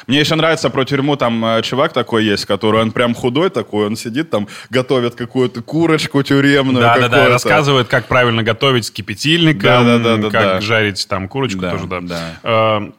[0.08, 3.88] Мне еще нравится про тюрьму, там э, чувак такой есть, который, он прям худой такой,
[3.88, 6.82] он сидит там, готовит какую-то курочку тюремную.
[6.82, 7.30] Да, да, да, какую-то.
[7.30, 10.62] рассказывает, как правильно готовить с кипятильником, Да, да, да, как да.
[10.62, 12.00] жарить там курочку Да, тоже, да.
[12.02, 12.36] да.
[12.44, 12.92] Э,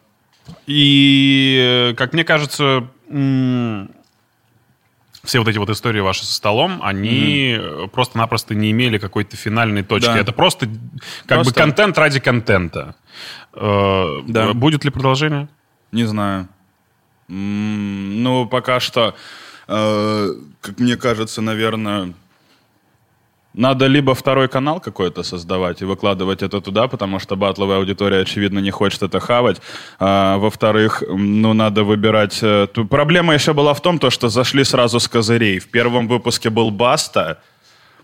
[0.66, 2.84] И, э, как мне кажется,
[5.22, 9.82] все вот эти вот истории ваши со столом, они э, просто-напросто не имели какой-то финальной
[9.82, 10.06] точки.
[10.06, 10.18] Да.
[10.18, 10.66] Это просто
[11.26, 12.94] как бы Просто- контент ради контента.
[13.54, 14.52] Да.
[14.54, 15.48] Будет ли продолжение?
[15.92, 16.48] Не знаю.
[17.30, 19.14] Ну, пока что,
[19.68, 20.28] э,
[20.60, 22.12] как мне кажется, наверное,
[23.54, 28.58] надо либо второй канал какой-то создавать и выкладывать это туда, потому что батловая аудитория, очевидно,
[28.58, 29.60] не хочет это хавать.
[29.98, 32.38] А, во-вторых, ну, надо выбирать...
[32.42, 35.58] э, Проблема еще была в том, то, что зашли сразу с козырей.
[35.58, 37.38] В первом выпуске был Баста,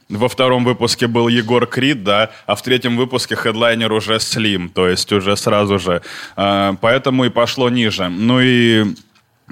[0.09, 4.87] во втором выпуске был Егор Крид, да, а в третьем выпуске хедлайнер уже Слим, то
[4.87, 6.03] есть уже сразу же.
[6.37, 8.09] А, поэтому и пошло ниже.
[8.09, 8.95] Ну и,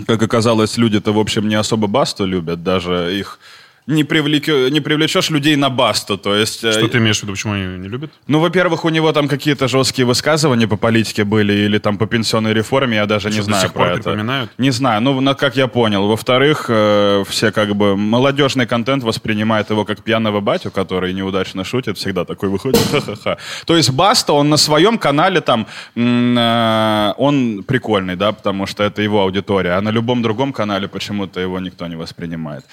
[0.06, 3.38] как оказалось, люди-то, в общем, не особо Басту любят, даже их
[3.86, 6.64] не, привлекё- не привлечешь людей на Басту, то есть...
[6.64, 8.10] э, Что ты имеешь в виду, почему они не любят?
[8.26, 12.54] ну, во-первых, у него там какие-то жесткие высказывания по политике были или там по пенсионной
[12.54, 14.02] реформе, я даже не Что, до знаю сих про пор это.
[14.02, 14.50] припоминают?
[14.58, 16.06] Не знаю, ну, на- как я понял.
[16.08, 21.98] Во-вторых, э, все как бы молодежный контент воспринимает его как пьяного батю, который неудачно шутит,
[21.98, 23.36] всегда такой выходит, ха-ха-ха.
[23.66, 29.02] То есть Баста, он на своем канале там, э, он прикольный, да, потому что это
[29.02, 32.64] его аудитория, а на любом другом канале почему-то его никто не воспринимает.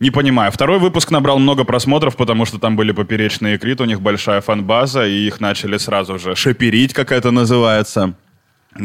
[0.00, 0.50] Не понимаю.
[0.50, 5.06] Второй выпуск набрал много просмотров, потому что там были поперечные крит, у них большая фан-база,
[5.06, 8.14] и их начали сразу же шаперить, как это называется,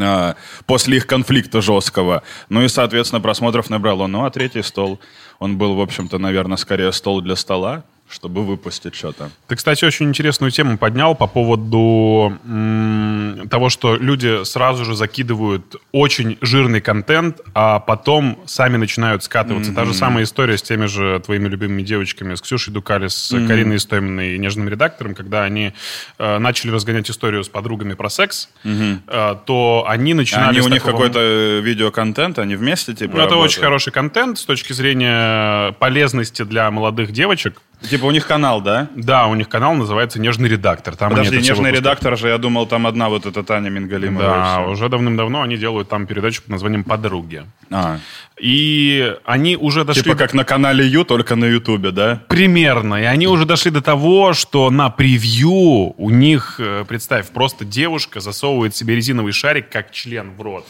[0.00, 2.22] а, после их конфликта жесткого.
[2.48, 4.06] Ну и, соответственно, просмотров набрало.
[4.06, 5.00] Ну, а третий стол,
[5.38, 9.30] он был, в общем-то, наверное, скорее стол для стола, чтобы выпустить что-то.
[9.46, 15.76] Ты, кстати, очень интересную тему поднял по поводу м, того, что люди сразу же закидывают
[15.92, 19.72] очень жирный контент, а потом сами начинают скатываться.
[19.74, 23.76] Та же самая история с теми же твоими любимыми девочками, с Ксюшей Дукали, с Кариной
[23.76, 25.72] Истоминой и нежным редактором, когда они
[26.18, 30.50] э, начали разгонять историю с подругами про секс, э, то они начинали...
[30.50, 33.50] Они у них такого- какой-то видеоконтент, они вместе, типа, Ну, это работают?
[33.52, 37.60] очень хороший контент с точки зрения полезности для молодых девочек.
[37.88, 38.88] Типа у них канал, да?
[38.94, 40.96] Да, у них канал называется «Нежный редактор».
[40.96, 44.24] Там Подожди, нежный редактор же, я думал, там одна вот эта Таня Мингалимова.
[44.24, 47.44] Да, уже давным-давно они делают там передачу под названием «Подруги».
[47.72, 47.98] А,
[48.40, 50.02] И они уже дошли...
[50.02, 52.22] типа как на канале Ю, только на Ютубе, да?
[52.28, 52.96] Примерно.
[52.96, 58.20] И они уже дошли до того, что на превью у них, э, представь, просто девушка
[58.20, 60.66] засовывает себе резиновый шарик как член в рот,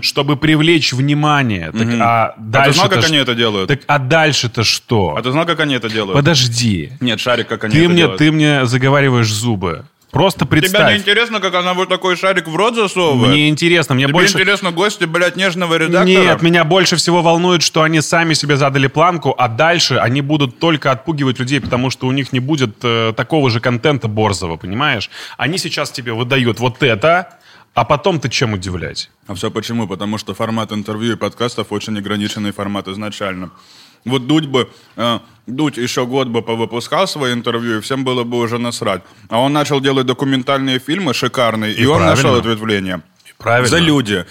[0.00, 1.70] чтобы привлечь внимание.
[1.72, 3.68] Так, а А ты дальше знал, как они это делают?
[3.68, 5.14] Так а дальше-то что?
[5.16, 6.14] А ты знал, как они это делают?
[6.14, 6.92] Подожди.
[7.00, 8.18] Нет, шарик, как они Ты это мне, делают.
[8.18, 9.84] ты мне заговариваешь зубы.
[10.10, 10.98] Просто Тебе не представь.
[10.98, 13.30] интересно, как она вот такой шарик в рот засовывает?
[13.30, 14.34] Мне интересно, мне Тебе больше...
[14.34, 16.06] интересно гости, блядь, нежного редактора?
[16.06, 20.58] Нет, меня больше всего волнует, что они сами себе задали планку, а дальше они будут
[20.58, 25.10] только отпугивать людей, потому что у них не будет э, такого же контента борзого, понимаешь?
[25.36, 27.38] Они сейчас тебе выдают вот это,
[27.74, 29.10] а потом ты чем удивлять?
[29.26, 29.86] А все почему?
[29.86, 33.50] Потому что формат интервью и подкастов очень ограниченный формат изначально.
[34.04, 35.18] Вот Дудь бы, э,
[35.48, 39.02] Дудь еще год бы повыпускал свои интервью, и всем было бы уже насрать.
[39.28, 42.14] А он начал делать документальные фильмы шикарные, и, И он правильно.
[42.16, 43.00] нашел ответвление.
[43.38, 43.68] Правильно.
[43.68, 44.24] За люди.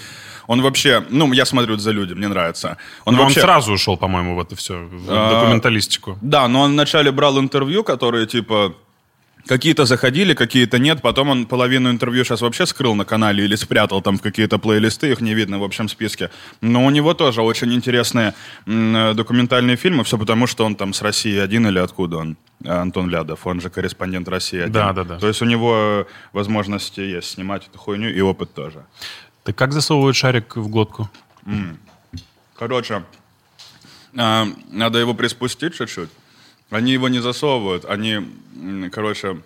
[0.47, 2.77] Он вообще, ну, я смотрю «За люди», мне нравится.
[3.03, 3.41] Он Но вообще...
[3.41, 6.17] он сразу ушел, по-моему, в это все, в А, документалистику.
[6.21, 8.73] Да, но он вначале брал интервью, которые, типа,
[9.47, 11.01] какие-то заходили, какие-то нет.
[11.01, 15.11] Потом он половину интервью сейчас вообще скрыл на канале или спрятал там в какие-то плейлисты,
[15.11, 16.29] их не видно в общем списке.
[16.61, 18.33] Но у него тоже очень интересные
[18.65, 22.37] э, документальные фильмы, все потому, что он там с России один или откуда он?
[22.65, 24.73] А, Антон Лядов, он же корреспондент России один.
[24.73, 25.19] Да, да, да.
[25.19, 28.85] То есть у него э, возможности есть снимать эту хуйню и опыт тоже.
[29.43, 31.09] Ты как засовывают шарик в глотку?
[32.55, 33.03] Короче,
[34.13, 36.09] надо его приспустить чуть-чуть.
[36.69, 38.19] Они его не засовывают, они,
[38.91, 39.41] короче,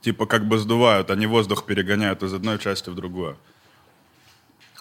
[0.00, 3.36] типа как бы сдувают, они воздух перегоняют из одной части в другую.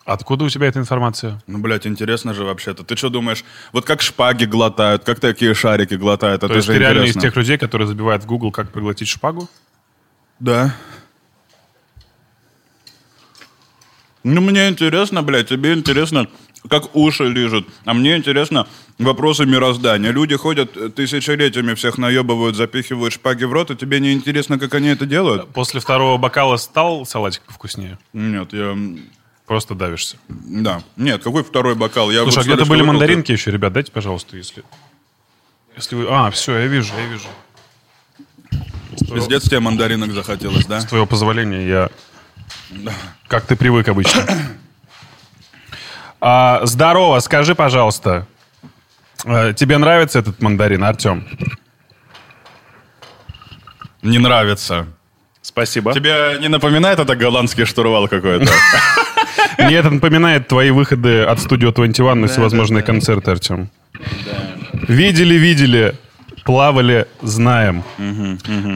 [0.06, 1.41] Откуда у тебя эта информация?
[1.48, 2.84] Ну, блядь, интересно же вообще-то.
[2.84, 3.43] Ты что думаешь,
[3.74, 7.10] вот как шпаги глотают, как такие шарики глотают, это То есть же ты реально из
[7.10, 7.21] интересно.
[7.21, 9.50] тех людей, которые забивают в Google, как проглотить шпагу?
[10.39, 10.76] Да.
[14.24, 16.28] Ну, мне интересно, блядь, тебе интересно,
[16.69, 17.67] как уши лижут.
[17.86, 20.12] А мне интересно вопросы мироздания.
[20.12, 24.73] Люди ходят э, тысячелетиями, всех наебывают, запихивают шпаги в рот, и тебе не интересно, как
[24.73, 25.49] они это делают?
[25.49, 27.97] После второго бокала стал салатик повкуснее?
[28.13, 28.78] Нет, я...
[29.45, 30.17] Просто давишься.
[30.28, 30.82] Да.
[30.95, 32.10] Нет, какой второй бокал?
[32.10, 34.63] Я Слушай, а где-то были мандаринки еще, ребят, дайте, пожалуйста, если...
[35.75, 36.08] Если вы...
[36.10, 37.28] А, все, я вижу, я вижу.
[39.13, 40.82] Пиздец тебе мандаринок захотелось, да?
[40.82, 41.89] С твоего позволения я...
[43.28, 44.25] Как ты привык обычно.
[46.28, 48.26] А, здорово, скажи, пожалуйста,
[49.26, 51.24] э, тебе нравится этот мандарин, Артем?
[54.02, 54.88] Не нравится.
[55.44, 55.94] Спасибо.
[55.94, 58.52] Тебе не напоминает это голландский штурвал какой-то?
[59.60, 63.70] Мне это напоминает твои выходы от студио 21 на всевозможные концерты, Артем.
[64.88, 65.94] Видели, видели,
[66.44, 67.84] плавали, знаем.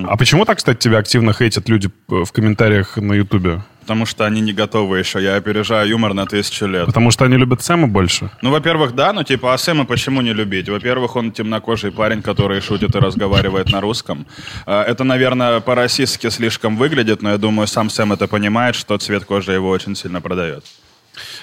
[0.07, 3.63] А почему так, кстати, тебя активно хейтят люди э, в комментариях на Ютубе?
[3.89, 5.19] Потому что они не готовы еще.
[5.19, 6.85] Я опережаю юмор на тысячу лет.
[6.85, 8.29] Потому что они любят Сэма больше?
[8.43, 10.69] Ну, во-первых, да, ну, типа, а Сэма почему не любить?
[10.69, 14.27] Во-первых, он темнокожий парень, который шутит и разговаривает на русском.
[14.67, 19.25] А, Это, наверное, по-российски слишком выглядит, но я думаю, сам Сэм это понимает, что цвет
[19.25, 20.63] кожи его очень сильно продает.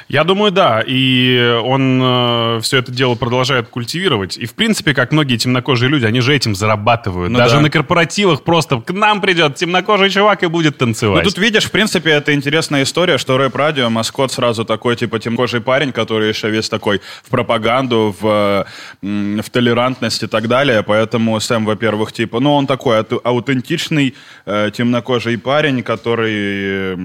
[0.08, 0.82] Я думаю, да.
[0.86, 4.38] И он все это дело продолжает культивировать.
[4.38, 7.30] И, в принципе, как многие темнокожие люди, они же этим зарабатывают.
[7.30, 7.60] Ну Даже да.
[7.62, 11.24] на корпоративах просто к нам придет темнокожий чувак и будет Ну, танцевать.
[11.24, 15.92] тут видишь, в принципе, это интересная история, что рэп-радио, маскот сразу такой, типа, темнокожий парень,
[15.92, 18.64] который еще весь такой в пропаганду, в,
[19.02, 20.82] в толерантность и так далее.
[20.84, 24.14] Поэтому Сэм, во-первых, типа, ну, он такой ау- аутентичный
[24.46, 26.96] э, темнокожий парень, который,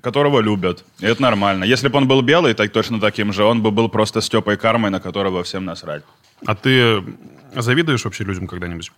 [0.00, 0.84] которого любят.
[1.00, 1.64] И это нормально.
[1.64, 4.90] Если бы он был белый, так точно таким же, он бы был просто Степой Кармой,
[4.90, 6.02] на которого всем насрать.
[6.46, 7.02] А ты
[7.54, 8.92] завидуешь вообще людям когда-нибудь?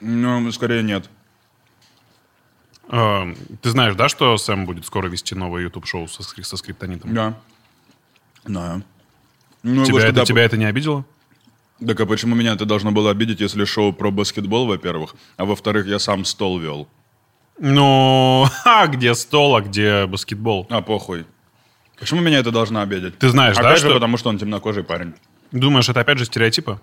[0.00, 1.08] Ну, скорее нет.
[2.88, 7.14] Э, Ты знаешь, да, что Сэм будет скоро вести новое YouTube-шоу со, скри- со скриптонитом?
[7.14, 7.34] Да.
[8.44, 8.82] Да.
[9.62, 11.04] Ну, Тебя, это, тебя это не обидело?
[11.84, 15.86] Так а почему меня это должно было обидеть, если шоу про баскетбол, во-первых, а во-вторых,
[15.86, 16.86] я сам стол вел?
[17.58, 20.66] Ну, а где стол, а где баскетбол?
[20.70, 21.24] А, похуй.
[21.98, 23.18] Почему меня это должно обидеть?
[23.18, 25.14] Ты знаешь, Опять да, же, что- потому что он темнокожий парень.
[25.52, 26.80] Думаешь, это опять же стереотипы?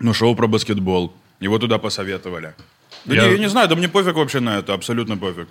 [0.00, 1.12] Ну, шоу про баскетбол.
[1.40, 2.54] Его туда посоветовали.
[3.04, 5.48] Да Я- не, я не знаю, да мне пофиг вообще на это, абсолютно пофиг.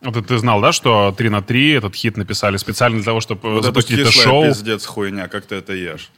[0.00, 3.20] Вот это ты знал, да, что 3 на 3 этот хит написали специально для того,
[3.20, 4.44] чтобы Вот это запустить это кислая шоу?
[4.44, 6.10] пиздец хуйня, как ты это ешь?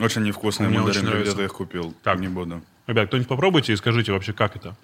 [0.00, 1.94] Очень невкусные мандарины, ты их купил.
[2.04, 2.20] Так.
[2.20, 2.62] не буду.
[2.86, 4.76] Ребят, кто-нибудь попробуйте и скажите вообще, как это?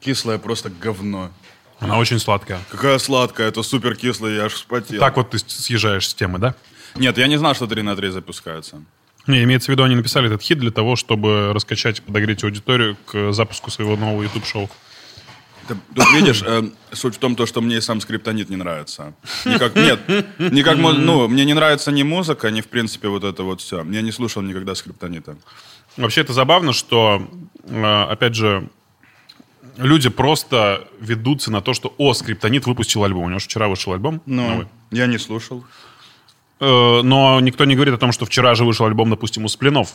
[0.00, 1.30] Кислое просто говно.
[1.80, 2.60] Она очень сладкая.
[2.70, 5.00] Какая сладкая, это супер кислая, я аж вспотел.
[5.00, 6.54] Так вот ты съезжаешь с темы, да?
[6.96, 8.82] Нет, я не знал, что 3 на 3 запускаются.
[9.26, 12.96] Не, имеется в виду, они написали этот хит для того, чтобы раскачать и подогреть аудиторию
[13.04, 14.70] к запуску своего нового YouTube-шоу.
[15.68, 19.12] Тут видишь, э, суть в том, то, что мне и сам скриптонит не нравится.
[19.44, 20.00] Никак, нет,
[20.38, 23.84] никак, ну, мне не нравится ни музыка, ни, в принципе, вот это вот все.
[23.84, 25.36] Я не слушал никогда скриптонита.
[25.98, 27.28] Вообще это забавно, что,
[27.64, 28.70] э, опять же,
[29.78, 33.24] люди просто ведутся на то, что, о, Скриптонит выпустил альбом.
[33.24, 34.66] У него же вчера вышел альбом новый.
[34.90, 35.64] я не слушал.
[36.60, 39.94] Э, Но никто не говорит о том, что вчера же вышел альбом, допустим, у Сплинов.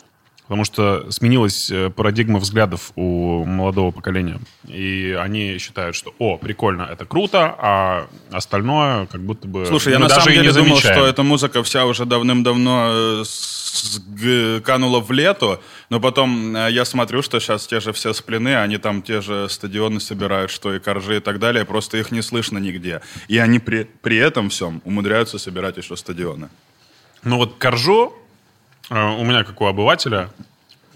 [0.54, 4.40] Потому что сменилась э, парадигма взглядов у молодого поколения.
[4.68, 9.66] И они считают, что, о, прикольно, это круто, а остальное как будто бы...
[9.66, 13.24] Слушай, я на самом деле думал, что эта музыка вся уже давным-давно
[14.22, 18.56] э, канула в лету, но потом э, я смотрю, что сейчас те же все сплины,
[18.56, 22.22] они там те же стадионы собирают, что и коржи и так далее, просто их не
[22.22, 23.02] слышно нигде.
[23.28, 26.50] И они при, при этом всем умудряются собирать еще стадионы.
[27.24, 28.14] Ну вот Коржо,
[28.90, 30.30] у меня, как у обывателя,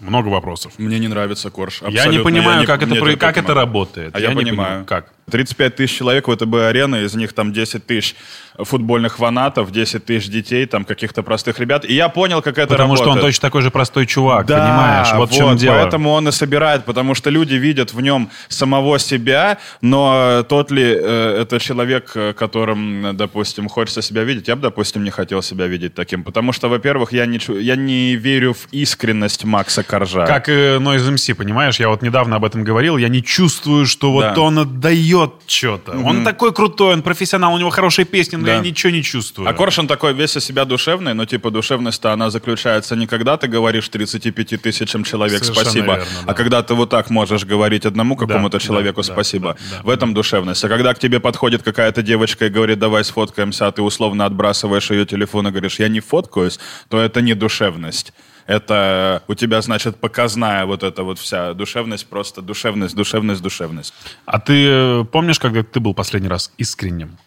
[0.00, 0.74] много вопросов.
[0.78, 1.82] Мне не нравится корж.
[1.82, 2.24] Я не абсолютно.
[2.24, 4.14] понимаю, не- как, это, мне про- как это не работает.
[4.14, 4.84] А я, не понимаю.
[4.84, 5.12] Как?
[5.30, 8.14] 35 тысяч человек в ВТБ-арена, из них там 10 тысяч
[8.58, 11.84] футбольных фанатов, 10 тысяч детей, там каких-то простых ребят.
[11.84, 13.04] И я понял, как это Потому работает.
[13.04, 15.08] что он точно такой же простой чувак, Да, понимаешь?
[15.14, 15.74] Вот, в чем дело.
[15.76, 20.82] Поэтому он и собирает, потому что люди видят в нем самого себя, но тот ли
[20.84, 25.42] э, это человек, э, которым, э, допустим, хочется себя видеть, я бы, допустим, не хотел
[25.42, 30.26] себя видеть таким, потому что, во-первых, я не, я не верю в искренность Макса Коржа.
[30.26, 31.78] Как и Noise MC, понимаешь?
[31.78, 32.96] Я вот недавно об этом говорил.
[32.96, 34.40] Я не чувствую, что вот Да.
[34.40, 35.92] он отдает поет что-то.
[35.92, 38.54] Он такой крутой, он профессионал, у него хорошие песни, но Да.
[38.54, 39.48] я ничего не чувствую.
[39.48, 43.48] А Коршун такой весь из себя душевный, но типа душевность-то она заключается не когда ты
[43.48, 46.32] говоришь 35 тысячам человек Совершенно спасибо, верно, да.
[46.32, 49.56] а когда ты вот так можешь говорить одному какому-то да, человеку да, спасибо.
[49.70, 50.64] да, да, в этом душевность.
[50.64, 54.90] А когда к тебе подходит какая-то девочка и говорит, давай сфоткаемся, а ты условно отбрасываешь
[54.90, 58.12] ее телефон и говоришь, я не фоткаюсь, то это не душевность.
[58.48, 63.92] Это у тебя, значит, показная вот эта вот вся душевность, просто душевность, душевность, душевность.
[64.24, 67.18] А ты э, помнишь, когда ты был последний раз искренним?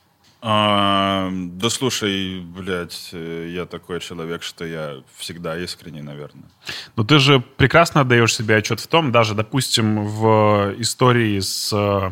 [0.41, 6.49] А, да слушай, блядь, э, я такой человек, что я всегда искренний, наверное.
[6.95, 12.09] Но ты же прекрасно отдаешь себе отчет в том, даже, допустим, в истории с э,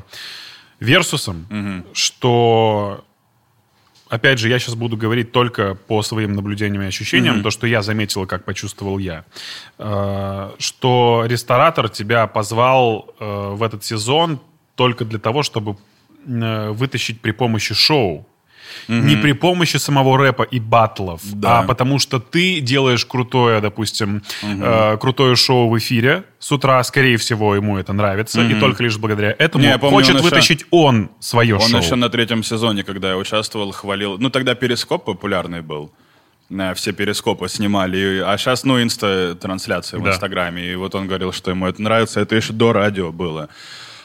[0.80, 3.04] Версусом, что,
[4.10, 7.82] опять же, я сейчас буду говорить только по своим наблюдениям и ощущениям, то, что я
[7.82, 9.24] заметил, и как почувствовал я,
[9.78, 14.40] э, что ресторатор тебя позвал э, в этот сезон
[14.76, 15.78] только для того, чтобы
[16.26, 18.26] э, вытащить при помощи шоу.
[18.88, 21.60] Не при помощи самого рэпа и батлов, Да.
[21.60, 27.18] а потому что ты делаешь крутое, допустим, э, крутое шоу в эфире с утра, скорее
[27.18, 30.66] всего, ему это нравится, и только лишь благодаря этому Не, помню, хочет он еще- вытащить
[30.72, 31.82] он свое Он шоу.
[31.82, 34.18] еще на третьем сезоне, когда я участвовал, хвалил.
[34.18, 35.92] Ну, тогда перископ популярный был.
[36.52, 38.24] Э, Все перископы снимали.
[38.26, 40.10] А сейчас, ну, инста-трансляции в Да.
[40.12, 40.72] Инстаграме.
[40.72, 42.20] И вот он говорил, что ему это нравится.
[42.22, 43.50] Это еще до радио было.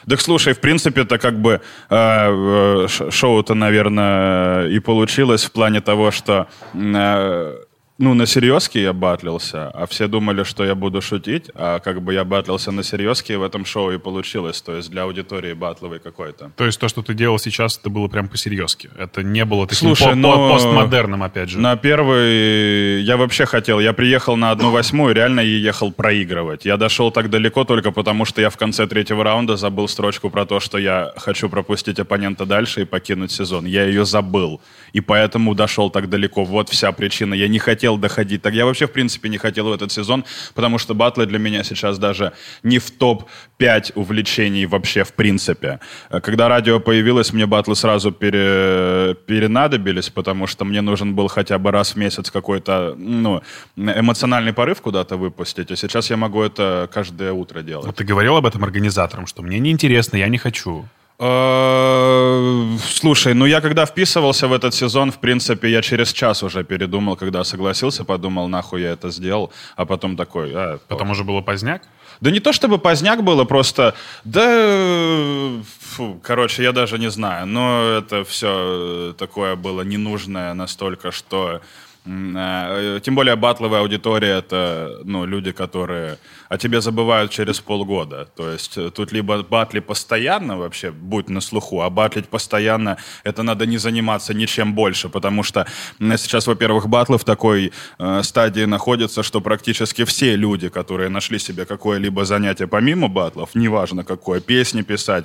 [0.08, 5.80] Так слушай, в принципе, это как бы э, э, шоу-то, наверное, и получилось в плане
[5.80, 7.56] того, что э,
[7.96, 12.12] ну, на серьезке я батлился, а все думали, что я буду шутить, а как бы
[12.12, 14.60] я батлился на серьезке, и в этом шоу и получилось.
[14.62, 16.50] То есть для аудитории батловой какой-то.
[16.56, 18.90] То есть то, что ты делал сейчас, это было прям по-серьезки.
[18.98, 21.60] Это не было таким Слушай, по- по- ну, постмодерном, опять же.
[21.60, 23.78] На первый я вообще хотел.
[23.78, 26.64] Я приехал на одну восьмую, реально и ехал проигрывать.
[26.64, 30.46] Я дошел так далеко только потому, что я в конце третьего раунда забыл строчку про
[30.46, 33.66] то, что я хочу пропустить оппонента дальше и покинуть сезон.
[33.66, 34.60] Я ее забыл.
[34.92, 36.42] И поэтому дошел так далеко.
[36.42, 37.34] Вот вся причина.
[37.34, 38.42] Я не хотел доходить.
[38.42, 41.64] Так я вообще, в принципе, не хотел в этот сезон, потому что батлы для меня
[41.64, 45.78] сейчас даже не в топ-5 увлечений вообще в принципе.
[46.10, 51.58] Э, Когда радио появилось, мне батлы сразу пере- перенадобились, потому что мне нужен был хотя
[51.58, 53.42] бы раз в месяц какой-то ну,
[53.76, 55.70] эмоциональный порыв куда-то выпустить.
[55.70, 57.86] А сейчас я могу это каждое утро делать.
[57.86, 60.84] Вот ты говорил об этом организаторам, что мне неинтересно, я не хочу.
[61.18, 66.64] Э, Слушай, ну я когда вписывался в этот сезон, в принципе, я через час уже
[66.64, 71.40] передумал, когда согласился, подумал, нахуй я это сделал, а потом такой, а, Потом уже было
[71.40, 71.82] поздняк.
[72.20, 75.50] Да не то чтобы поздняк было, просто, да,
[75.80, 81.60] фу, короче, я даже не знаю, но это все такое было ненужное настолько, что,
[82.04, 86.18] тем более батловая аудитория, это, ну, люди, которые
[86.50, 91.40] о тебе забывают через полгода, то есть э, тут либо батли постоянно вообще, будь на
[91.40, 95.66] слуху, а батлить постоянно, это надо не заниматься ничем больше, потому что
[95.98, 101.64] сейчас, во-первых, батлы в такой э, стадии находятся, что практически все люди, которые нашли себе
[101.64, 105.24] какое-либо занятие помимо батлов, неважно какое, песни писать,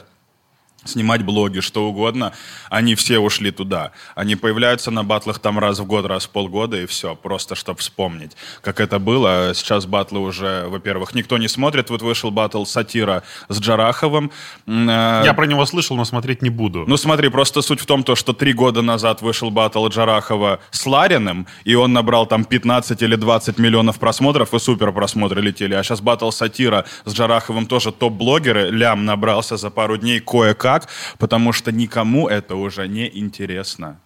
[0.86, 2.34] снимать блоги, что угодно,
[2.70, 3.92] они все ушли туда.
[4.15, 7.80] Они появляются на батлах там раз в год, раз в полгода, и все, просто чтобы
[7.80, 9.52] вспомнить, как это было.
[9.54, 11.89] Сейчас батлы уже, во-первых, никто не смотрит.
[11.89, 14.32] Вот вышел батл «Сатира» с Джараховым.
[14.68, 16.86] Э, Я про него слышал, но смотреть не буду.
[16.88, 20.86] ну смотри, просто суть в том, то, что три года назад вышел батл Джарахова с
[20.86, 25.74] Лариным, и он набрал там 15 или 20 миллионов просмотров, и супер просмотры летели.
[25.74, 30.68] А сейчас батл Сатира с Джараховым тоже топ-блогеры, лям набрался за пару дней кое-как,
[31.17, 33.99] потому что никому это уже не интересно.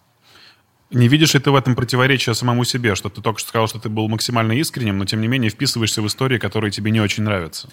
[0.90, 3.78] Не видишь ли ты в этом противоречия самому себе, что ты только что сказал, что
[3.80, 7.24] ты был максимально искренним, но тем не менее вписываешься в истории, которые тебе не очень
[7.24, 7.68] нравятся?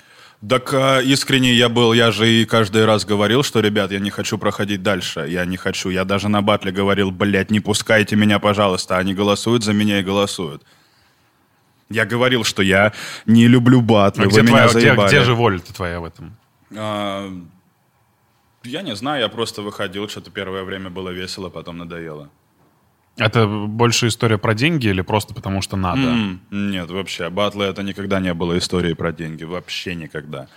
[0.47, 4.10] Так э, искренне я был, я же и каждый раз говорил, что, ребят, я не
[4.10, 5.89] хочу проходить дальше, я не хочу.
[5.89, 8.97] Я даже на батле говорил, блядь, не пускайте меня, пожалуйста.
[8.97, 10.63] Они голосуют за меня и голосуют.
[11.91, 12.91] Я говорил, что я
[13.27, 15.08] не люблю батлы, А вы где, меня твоя, где, заебали.
[15.10, 16.36] где же воля-то твоя в этом?
[16.75, 17.32] А,
[18.63, 22.30] я не знаю, я просто выходил, что-то первое время было весело, потом надоело.
[23.17, 26.02] Это больше история про деньги или просто потому что надо?
[26.02, 30.47] М, Нет, вообще, батлы это никогда не было историей про деньги, вообще никогда.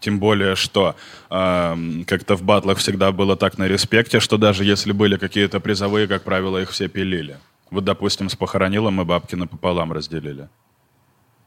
[0.00, 0.94] Тем более, что
[1.30, 6.06] эм, как-то в батлах всегда было так на респекте, что даже если были какие-то призовые,
[6.06, 7.38] как правило, их все пилили.
[7.70, 10.48] Вот, допустим, с похоронилом мы бабки напополам разделили.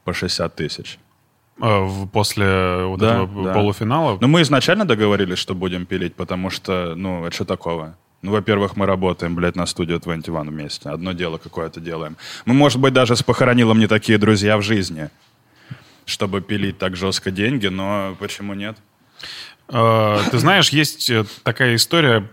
[0.04, 0.98] По 60 тысяч.
[1.60, 3.54] Э, После вот Да, этого да.
[3.54, 4.18] полуфинала?
[4.20, 7.96] Но мы изначально договорились, что будем пилить, потому что, ну, а что такого?
[8.22, 10.88] Ну, во-первых, мы работаем, блядь, на студию 21 вместе.
[10.88, 12.16] Одно дело какое-то делаем.
[12.46, 15.10] Мы, может быть, даже с похоронилом не такие друзья в жизни,
[16.06, 18.76] чтобы пилить так жестко деньги, но почему нет?
[19.68, 22.28] Э, Ты знаешь, есть э, такая история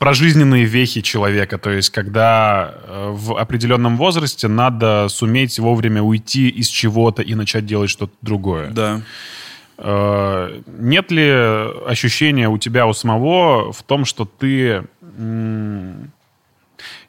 [0.00, 1.58] про жизненные вехи человека.
[1.58, 7.66] То есть, когда э, в определенном возрасте надо суметь вовремя уйти из чего-то и начать
[7.66, 8.70] делать что-то другое.
[8.70, 9.02] Да.
[9.76, 11.28] Э, Нет ли
[11.86, 14.84] ощущения у тебя у самого в том, что ты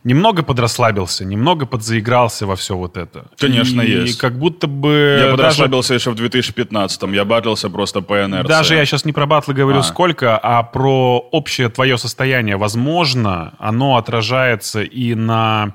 [0.03, 3.25] немного подрасслабился, немного подзаигрался во все вот это?
[3.37, 4.17] Конечно, И есть.
[4.19, 4.89] как будто бы...
[5.19, 7.13] Я даже- подрасслабился еще в 2015-м.
[7.13, 8.47] Я батлился просто по инерции.
[8.49, 9.83] Даже я сейчас не про батлы говорю А.
[9.83, 12.57] сколько, а про общее твое состояние.
[12.57, 15.73] Возможно, оно отражается и на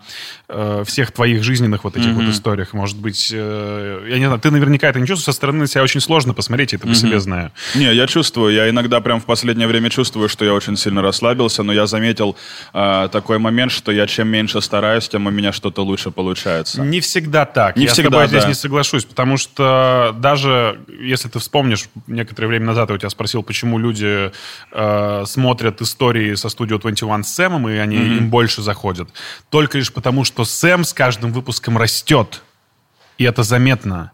[0.49, 2.73] э, всех твоих жизненных вот этих вот историях.
[2.73, 6.01] Может быть, э, я не знаю, ты наверняка это не чувствуешь, со стороны себя очень
[6.01, 7.53] сложно посмотреть, это по себе знаю.
[7.75, 11.63] Не, я чувствую, я иногда прям в последнее время чувствую, что я очень сильно расслабился,
[11.63, 12.37] но я заметил
[12.75, 16.81] э, такой момент, что я чем меньше стараюсь, тем у меня что-то лучше получается.
[16.81, 17.77] Не всегда так.
[17.77, 18.49] Не я всегда, с тобой здесь да.
[18.49, 23.43] не соглашусь, потому что даже если ты вспомнишь, некоторое время назад я у тебя спросил,
[23.43, 24.33] почему люди
[24.73, 29.11] э, смотрят истории со студио 21 с Сэмом, и они им больше заходят.
[29.51, 32.43] Только лишь потому, что Сэм с каждым выпуском растет.
[33.19, 34.13] И это заметно.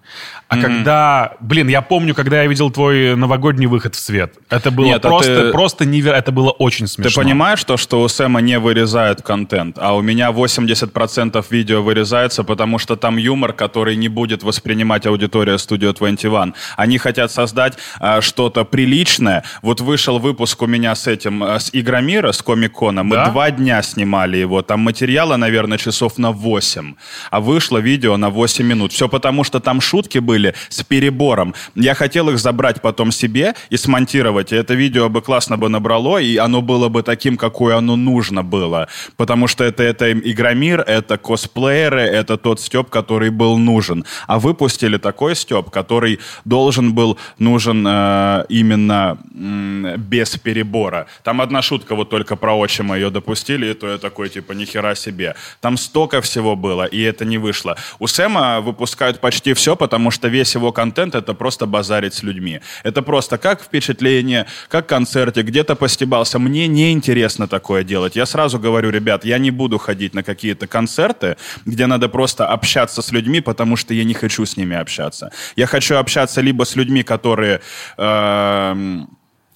[0.49, 1.33] А когда...
[1.41, 4.35] Блин, я помню, когда я видел твой новогодний выход в свет.
[4.51, 6.21] Это было Нет, а просто, ты- просто невероятно.
[6.23, 7.11] Это было очень смешно.
[7.11, 12.45] Ты понимаешь то, что у Сэма не вырезают контент, а у меня 80% видео вырезается,
[12.45, 16.55] потому что там юмор, который не будет воспринимать аудитория Studio 21.
[16.77, 19.43] Они хотят создать а, что-то приличное.
[19.63, 23.03] Вот вышел выпуск у меня с этим, а, с Игромира, с Комик-Кона.
[23.03, 23.31] Мы Да?
[23.31, 24.63] два дня снимали его.
[24.63, 26.95] Там материала, наверное, часов на 8.
[27.31, 28.92] А вышло видео на 8 минут.
[28.93, 31.55] Все потому, что там шутки были с перебором.
[31.75, 34.53] Я хотел их забрать потом себе и смонтировать.
[34.53, 38.43] И это видео бы классно бы набрало, и оно было бы таким, какое оно нужно
[38.43, 38.89] было.
[39.17, 44.05] Потому что это, это Игромир, это косплееры, это тот Степ, который был нужен.
[44.27, 51.07] А выпустили такой Степ, который должен был нужен э, именно м, без перебора.
[51.25, 54.95] Там одна шутка вот только про отчима ее допустили, и то я такой, типа, нихера
[54.95, 55.35] себе.
[55.61, 57.77] Там столько всего было, и это не вышло.
[57.99, 62.61] У Сэма выпускают почти все, потому что весь его контент— это просто базарить с людьми.
[62.85, 66.39] Это просто как впечатление, как концерте, где-то постебался.
[66.39, 68.17] Мне не интересно такое делать.
[68.17, 73.03] Я сразу говорю, ребят, я не буду ходить на какие-то концерты, где надо просто общаться
[73.03, 75.31] с людьми, потому что я не хочу с ними общаться.
[75.57, 77.61] Я хочу общаться либо с людьми, которые...
[77.99, 79.09] эм,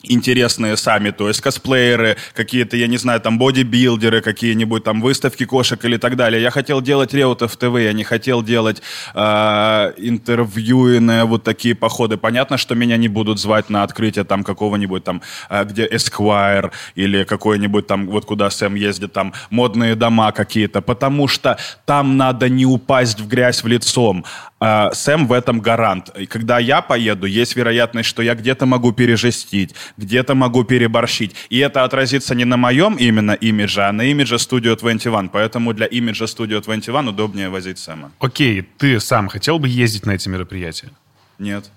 [0.09, 5.85] интересные сами, то есть косплееры, какие-то, я не знаю, там бодибилдеры, какие-нибудь там выставки кошек
[5.85, 6.43] или так далее.
[6.43, 8.83] Я хотел делать Реутов ТВ, я не хотел делать
[9.15, 12.17] э, интервьюиные вот такие походы.
[12.17, 17.25] Понятно, что меня не будут звать на открытие там какого-нибудь там, э, где Esquire или
[17.25, 22.67] какой-нибудь там, вот куда Сэм ездит, там модные дома какие-то, потому что там надо не
[22.67, 24.25] упасть в грязь в лицом.
[24.61, 26.11] Э, Сэм в этом гарант.
[26.19, 31.35] И когда я поеду, есть вероятность, что я где-то могу пережестить, где-то могу переборщить.
[31.51, 35.29] И это отразится не на моем именно имидже, а на имидже Studio 21.
[35.29, 38.11] Поэтому для имиджа Studio 21 удобнее возить Сэма.
[38.19, 40.91] Окей, ты сам хотел бы ездить на эти мероприятия?
[41.39, 41.71] Нет.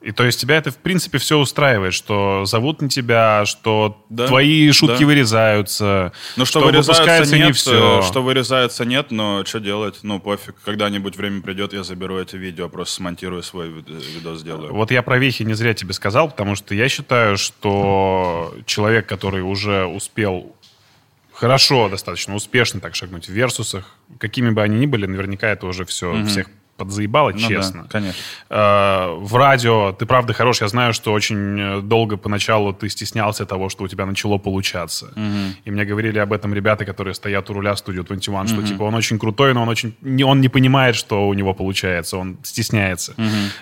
[0.00, 4.28] И то есть тебя это, в принципе, все устраивает, что зовут на тебя, что Да,
[4.28, 5.06] твои шутки да.
[5.06, 7.98] вырезаются, Ну, что, выпускается вырезается не нет, все.
[7.98, 9.98] э, что вырезается нет, но что делать?
[10.04, 10.54] Ну, пофиг.
[10.64, 13.72] Когда-нибудь время придет, я заберу эти видео, просто смонтирую свой э,
[14.14, 14.72] видос, сделаю.
[14.72, 19.42] Вот я про вехи не зря тебе сказал, потому что я считаю, что человек, который
[19.42, 20.54] уже успел
[21.32, 25.84] хорошо, достаточно успешно так шагнуть в версусах, какими бы они ни были, наверняка это уже
[25.84, 26.46] все всех
[26.78, 27.86] подзаебало, Ну да, честно.
[27.90, 28.22] конечно.
[28.48, 30.62] Э, в радио ты правда хорош.
[30.62, 35.12] Я знаю, что очень э, долго поначалу ты стеснялся того, что у тебя начало получаться.
[35.66, 38.94] И мне говорили об этом ребята, которые стоят у руля студии 21, что типа он
[38.94, 43.14] очень крутой, но он очень не, он не понимает, что у него получается, он стесняется.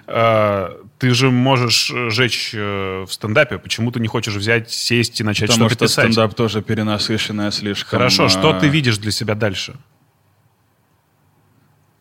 [0.06, 3.58] Э, ты же можешь жечь в стендапе.
[3.58, 6.12] Почему ты не хочешь взять, сесть и начать Потому что-то что писать?
[6.12, 7.98] стендап тоже перенасыщенное слишком.
[7.98, 9.74] Хорошо, что ты видишь для себя дальше?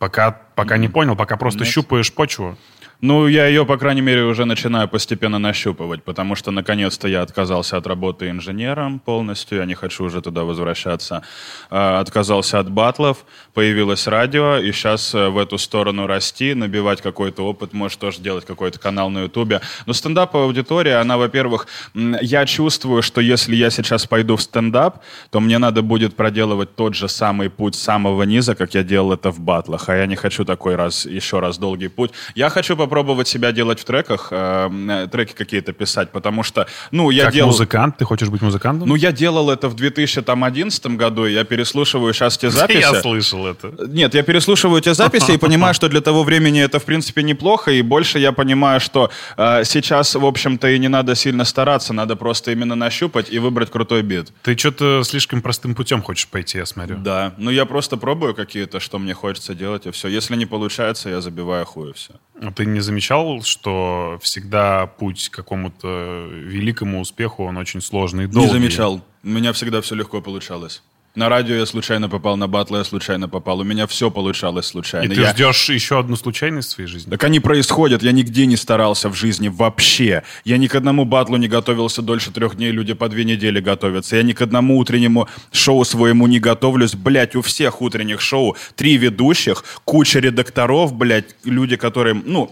[0.05, 1.69] Пока, пока не понял, пока просто Нет.
[1.69, 2.55] щупаешь почву.
[3.01, 7.77] Ну, я ее, по крайней мере, уже начинаю постепенно нащупывать, потому что, наконец-то, я отказался
[7.77, 11.23] от работы инженером полностью, я не хочу уже туда возвращаться.
[11.71, 13.25] А, Отказался от батлов,
[13.55, 18.77] появилось радио, и сейчас в эту сторону расти, набивать какой-то опыт, может тоже делать какой-то
[18.77, 19.61] канал на Ютубе.
[19.85, 24.99] Но стендаповая аудитория, она, во-первых, я чувствую, что если я сейчас пойду в стендап,
[25.29, 29.13] то мне надо будет проделывать тот же самый путь с самого низа, как я делал
[29.13, 32.11] это в батлах, а я не хочу такой раз, еще раз долгий путь.
[32.35, 37.09] Я хочу попробовать себя делать в треках, э, э, треки какие-то писать, потому что, ну,
[37.09, 37.51] я как делал...
[37.51, 37.97] музыкант?
[37.97, 38.89] Ты хочешь быть музыкантом?
[38.89, 42.79] Ну, я делал это в 2011 году, я переслушиваю сейчас те записи.
[42.79, 43.73] Я слышал это.
[43.87, 47.71] Нет, я переслушиваю те записи и понимаю, что для того времени это, в принципе, неплохо,
[47.71, 52.15] и больше я понимаю, что э, сейчас, в общем-то, и не надо сильно стараться, надо
[52.15, 54.31] просто именно нащупать и выбрать крутой бит.
[54.43, 56.97] Ты что-то слишком простым путем хочешь пойти, я смотрю.
[56.97, 60.07] Да, ну я просто пробую какие-то, что мне хочется делать, и все.
[60.07, 62.13] Если не получается, я забиваю хуй, и все.
[62.41, 68.27] А Ты не замечал, что всегда путь к какому-то великому успеху, он очень сложный и
[68.27, 68.47] долгий?
[68.47, 69.01] Не замечал.
[69.23, 70.83] У меня всегда все легко получалось.
[71.15, 73.59] На радио я случайно попал, на батлы я случайно попал.
[73.59, 75.15] У меня все получалось И случайно.
[75.15, 77.09] ты Я- ждешь еще одну случайность в своей жизни?
[77.09, 80.23] Так они происходят, я нигде не старался в жизни вообще.
[80.43, 84.17] Я ни к одному батлу не готовился дольше трех дней, люди по две недели готовятся.
[84.17, 86.95] Я ни к одному утреннему шоу своему не готовлюсь.
[86.95, 92.51] Блять, у всех утренних шоу три ведущих, куча редакторов, блять, люди, которые, ну,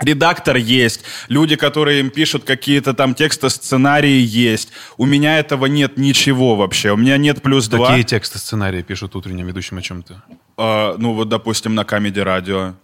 [0.00, 4.70] Редактор есть, люди, которые им пишут какие-то там тексты, сценарии есть.
[4.96, 6.90] У меня этого нет ничего вообще.
[6.92, 7.86] У меня нет плюс два.
[7.88, 10.22] Какие тексты сценарии пишут утренним ведущим о чем-то?
[10.56, 12.74] А, ну вот, допустим, на Камеди Радио.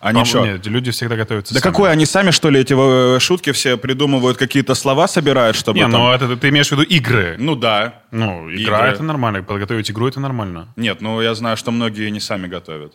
[0.00, 0.44] Они что?
[0.46, 1.72] Нет, люди всегда готовятся Да сами.
[1.72, 5.82] какой, они сами, что ли, эти э, шутки все придумывают, какие-то слова собирают, чтобы Не,
[5.84, 7.36] там- ну это ты имеешь в виду игры.
[7.38, 8.00] Ну да.
[8.10, 8.88] Ну, игра Игры.
[8.92, 10.68] это нормально, подготовить игру это нормально.
[10.76, 12.94] Нет, ну я знаю, что многие не сами готовят.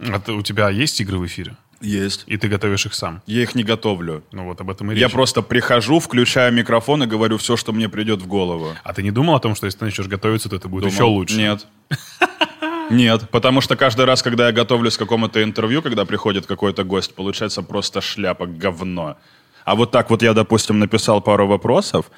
[0.00, 1.54] А ты- у тебя есть игры в эфире?
[1.82, 2.24] Есть.
[2.26, 3.22] И ты готовишь их сам?
[3.26, 4.22] Я их не готовлю.
[4.32, 5.00] Ну вот об этом и речь.
[5.00, 8.68] Я просто прихожу, включаю микрофон и говорю все, что мне придет в голову.
[8.84, 10.94] А ты не думал о том, что если ты начнешь готовиться, то это будет Думал,
[10.94, 11.36] еще лучше?
[11.36, 11.66] Нет.
[12.90, 17.14] Нет, потому что каждый раз, когда я готовлюсь к какому-то интервью, когда приходит какой-то гость,
[17.14, 19.16] получается просто шляпа, говно.
[19.64, 22.10] А вот так вот я, допустим, написал пару вопросов,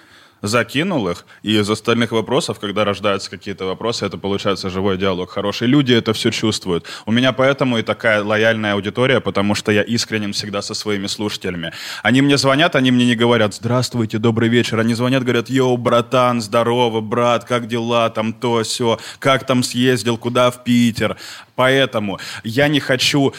[0.43, 5.69] закинул их, и из остальных вопросов, когда рождаются какие-то вопросы, это получается живой диалог хороший.
[5.69, 6.87] Люди это все чувствуют.
[7.07, 11.73] У меня поэтому и такая лояльная аудитория, потому что я искренен всегда со своими слушателями.
[12.03, 14.79] Они мне звонят, они мне не говорят «Здравствуйте, добрый вечер».
[14.79, 20.19] Они звонят, говорят «Йоу, братан, здорово, брат, как дела, там то, все, как там съездил,
[20.19, 21.17] куда в Питер».
[21.57, 23.33] Поэтому я не хочу,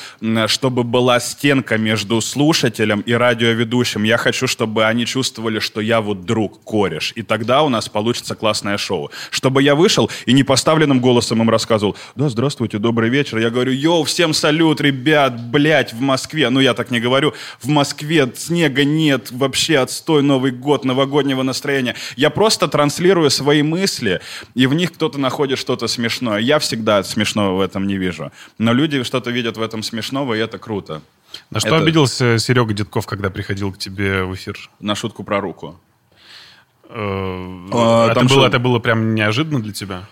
[0.47, 4.03] чтобы была стенка между слушателем и радиоведущим.
[4.03, 7.11] Я хочу, чтобы они чувствовали, что я вот друг, кореш.
[7.15, 9.11] И тогда у нас получится классное шоу.
[9.31, 13.37] Чтобы я вышел и непоставленным голосом им рассказывал, да, здравствуйте, добрый вечер.
[13.37, 16.49] Я говорю, йоу, всем салют, ребят, блядь, в Москве.
[16.49, 17.33] Ну, я так не говорю.
[17.61, 21.95] В Москве снега нет, вообще отстой, Новый год, новогоднего настроения.
[22.15, 24.21] Я просто транслирую свои мысли,
[24.53, 26.39] и в них кто-то находит что-то смешное.
[26.39, 28.04] Я всегда смешного в этом не вижу.
[28.57, 31.01] Но люди что-то видят в этом смешного, и это круто.
[31.49, 34.57] На что Это- обиделся Серега Дедков, когда приходил к тебе в эфир?
[34.79, 35.79] На шутку про руку.
[36.87, 38.47] Э, А, это, было, что?
[38.47, 40.03] это было прям неожиданно для тебя?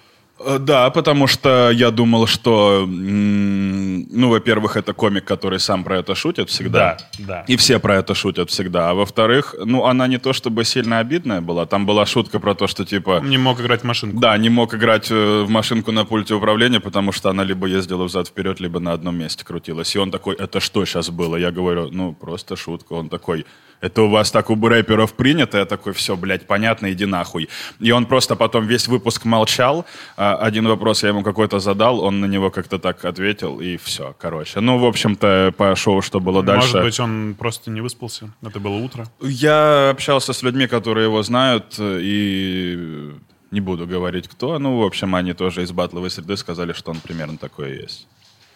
[0.46, 6.16] Э, Да, потому что я думал, что, ну, во-первых, это комик, который сам про это
[6.16, 6.98] шутит всегда.
[7.20, 7.44] да.
[7.48, 8.90] И все про это шутят всегда.
[8.90, 11.66] А во-вторых, ну, она не то чтобы сильно обидная была.
[11.66, 13.22] Там была шутка про то, что типа...
[13.24, 14.20] Не мог играть в машинку.
[14.20, 18.04] Да, не мог играть э, в машинку на пульте управления, потому что она либо ездила
[18.04, 19.96] взад-вперед, либо на одном месте крутилась.
[19.96, 21.36] И он такой, это что сейчас было?
[21.36, 22.94] Я говорю, ну, просто шутка.
[22.94, 23.46] Он такой,
[23.84, 25.58] это у вас так у рэперов принято?
[25.58, 27.50] Я такой, все, блядь, понятно, иди нахуй.
[27.82, 29.86] И он просто потом весь выпуск молчал.
[30.16, 34.16] А, Один вопрос я ему какой-то задал, он на него как-то так ответил, и все,
[34.18, 34.62] короче.
[34.62, 36.78] Ну, в общем-то, по шоу, что было дальше.
[36.78, 38.30] Может быть, он просто не выспался.
[38.42, 39.06] Это было утро.
[39.20, 43.12] Я общался с людьми, которые его знают, и
[43.52, 44.60] не буду говорить кто.
[44.60, 48.08] Ну, в общем, они тоже из батловой среды сказали, что он примерно такой есть.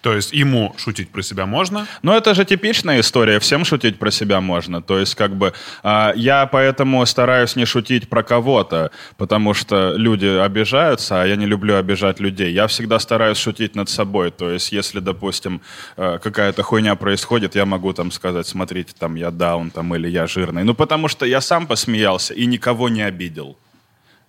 [0.07, 4.09] То есть ему шутить про себя можно, Но это же типичная история, всем шутить про
[4.09, 4.81] себя можно.
[4.81, 5.51] То есть, как бы,
[5.83, 11.45] а, я поэтому стараюсь не шутить про кого-то, потому что люди обижаются, а я не
[11.45, 12.53] люблю обижать людей.
[12.53, 14.31] Я всегда стараюсь шутить над собой.
[14.31, 15.59] То есть, если, допустим,
[15.97, 20.25] э, какая-то хуйня происходит, я могу там сказать, смотрите, там я даун, там, или я
[20.25, 20.63] жирный.
[20.63, 23.57] Ну, потому что я сам посмеялся и никого не обидел.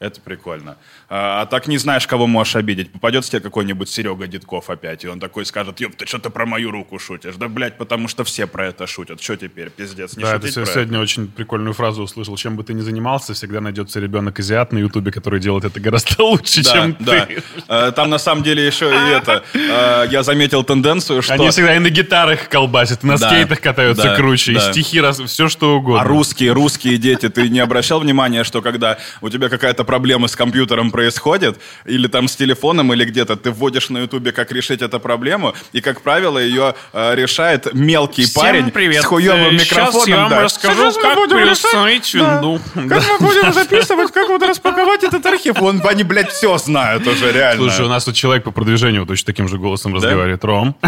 [0.00, 0.76] Это прикольно.
[1.08, 2.92] А, а так не знаешь, кого можешь обидеть.
[2.92, 6.46] Попадется тебе какой-нибудь Серега Дедков опять, и он такой скажет, ёб, ты что ты про
[6.46, 7.34] мою руку шутишь?
[7.34, 9.20] Да, блядь, потому что все про это шутят.
[9.20, 12.36] Что теперь, пиздец, не да, это сегодня очень прикольную фразу услышал.
[12.36, 16.62] Чем бы ты ни занимался, всегда найдется ребенок-азиат на Ютубе, который делает это гораздо лучше,
[16.62, 17.26] Да, чем да.
[17.26, 17.42] ты.
[17.68, 19.42] Э, Там на самом деле еще и это.
[19.52, 21.32] э, Я заметил тенденцию, что...
[21.34, 25.00] Они всегда и на гитарах колбасят, и на Да, скейтах катаются да, круче, и стихи,
[25.00, 26.02] раз, все что угодно.
[26.02, 30.36] А русские, русские дети, ты не обращал внимания, что когда у тебя какая-то проблема с
[30.36, 35.00] компьютером происходит, или там с телефоном, или где-то, ты вводишь на ютубе, как решить эту
[35.00, 39.02] проблему, и, как правило, ее э, решает мелкий Всем парень привет.
[39.02, 39.92] с хуевым Э, микрофоном.
[39.92, 40.42] Сейчас я вам да.
[40.42, 42.34] расскажу, Сейчас мы как будем решать- переустановить Да.
[42.34, 42.60] винду.
[42.88, 45.62] Как мы будем записывать, как вот распаковать этот архив.
[45.62, 47.62] Он, они, блядь, все знают уже, реально.
[47.62, 50.44] Слушай, у нас тут человек по продвижению точно таким же голосом разговаривает.
[50.44, 50.76] Ром.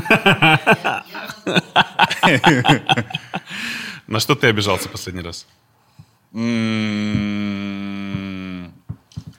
[4.06, 5.46] На что ты обижался последний раз?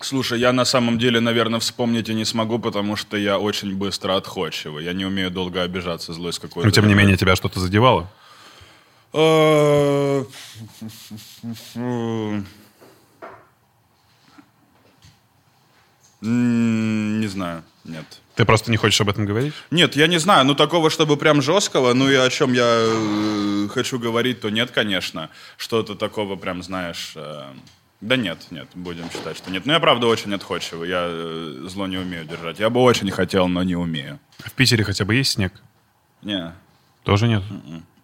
[0.03, 4.15] Слушай, я на самом деле, наверное, вспомнить и не смогу, потому что я очень быстро
[4.17, 4.83] отходчивый.
[4.83, 6.67] Я не умею долго обижаться, злость какой-то.
[6.67, 8.09] Но тем не менее тебя что-то задевало?
[16.21, 18.05] Не знаю, нет.
[18.35, 19.53] Ты просто не хочешь об этом говорить?
[19.71, 23.67] Нет, я не знаю, ну такого, чтобы прям жесткого, ну и о чем я э,
[23.73, 25.29] хочу говорить, то нет, конечно.
[25.57, 27.13] Что-то такого прям, знаешь...
[27.15, 27.43] э,
[28.01, 29.65] да нет, нет, будем считать, что нет.
[29.65, 32.59] Но я правда очень отходчивый, я э, зло не умею держать.
[32.59, 34.19] Я бы очень хотел, но не умею.
[34.39, 35.53] В Питере хотя бы есть снег?
[36.23, 36.53] Не,
[37.03, 37.43] Тоже нет?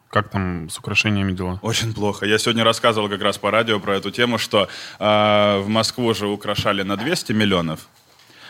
[0.10, 1.60] Как там с украшениями дела?
[1.62, 2.26] очень плохо.
[2.26, 4.70] Я сегодня рассказывал как раз по радио про эту тему, что
[5.00, 7.88] э, в Москву же украшали на 200 миллионов.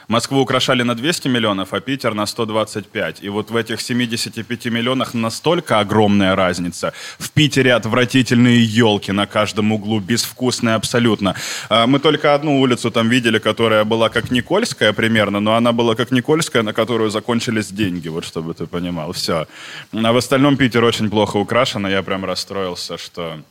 [0.07, 3.23] Москву украшали на 200 миллионов, а Питер на 125.
[3.23, 6.93] И вот в этих 75 миллионах настолько огромная разница.
[7.19, 11.35] В Питере отвратительные елки на каждом углу, безвкусные абсолютно.
[11.69, 15.95] А, Мы только одну улицу там видели, которая была как Никольская примерно, но она была
[15.95, 19.11] как Никольская, на которую закончились деньги, вот чтобы ты понимал.
[19.11, 19.45] Все.
[19.93, 23.41] А в остальном Питер очень плохо украшен, и я прям расстроился, что...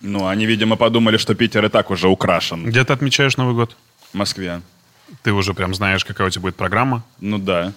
[0.00, 3.76] Ну, они, видимо, подумали, что Питер и так уже украшен Где ты отмечаешь Новый год?
[4.12, 4.60] в Москве.
[5.22, 7.04] Ты уже прям знаешь, какая у тебя будет программа?
[7.20, 7.72] Ну да.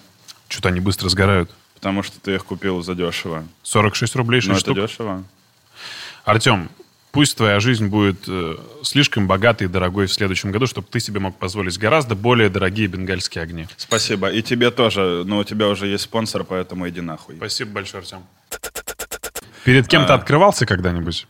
[0.48, 1.50] Что-то они быстро сгорают.
[1.74, 3.44] Потому что ты их купил задешево.
[3.62, 4.76] 46 рублей, 6 Ну, это штук.
[4.76, 5.24] дешево.
[6.24, 6.70] Артем,
[7.12, 11.20] пусть твоя жизнь будет э, слишком богатой и дорогой в следующем году, чтобы ты себе
[11.20, 13.66] мог позволить гораздо более дорогие бенгальские огни.
[13.76, 14.28] Спасибо.
[14.30, 15.22] И тебе тоже.
[15.24, 17.36] Но у тебя уже есть спонсор, поэтому иди нахуй.
[17.36, 18.22] Спасибо большое, Артем.
[19.64, 21.26] Перед кем-то открывался когда-нибудь?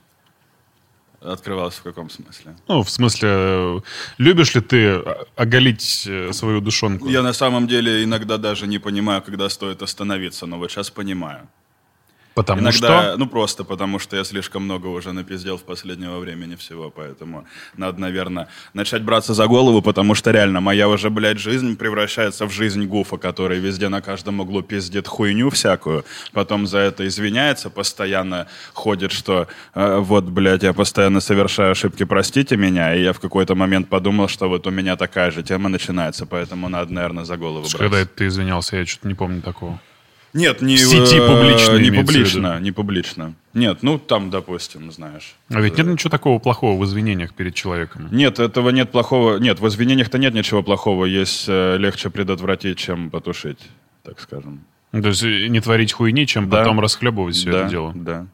[1.33, 2.57] Открывался в каком смысле?
[2.68, 3.81] Ну, в смысле, э,
[4.18, 7.09] любишь ли ты о- оголить э, свою душонку?
[7.09, 11.49] Я на самом деле иногда даже не понимаю, когда стоит остановиться, но вот сейчас понимаю.
[12.39, 13.16] Потому Иногда, что...
[13.16, 17.45] ну просто потому, что я слишком много уже напиздел в последнего времени всего, поэтому
[17.76, 22.53] надо, наверное, начать браться за голову, потому что реально моя уже, блядь, жизнь превращается в
[22.53, 28.47] жизнь Гуфа, который везде на каждом углу пиздит хуйню всякую, потом за это извиняется, постоянно
[28.72, 33.57] ходит, что э, вот, блядь, я постоянно совершаю ошибки, простите меня, и я в какой-то
[33.57, 37.62] момент подумал, что вот у меня такая же тема начинается, поэтому надо, наверное, за голову
[37.62, 37.78] браться.
[37.78, 39.80] Когда это ты извинялся, я что-то не помню такого.
[40.39, 43.34] Нет, не В сети э, публично не публично, не публично.
[43.55, 45.34] Нет, ну там, допустим, знаешь.
[45.51, 48.09] А ведь нет ничего такого плохого в извинениях перед человеком.
[48.12, 49.39] Нет, этого нет плохого.
[49.39, 51.07] Нет, в извинениях-то нет ничего плохого.
[51.07, 53.59] Есть э, легче предотвратить, чем потушить,
[54.05, 54.61] так скажем.
[54.93, 56.59] То есть э, не творить хуйни, чем Да.
[56.59, 57.93] потом расхлебывать все да, это дело.
[57.97, 58.26] Да.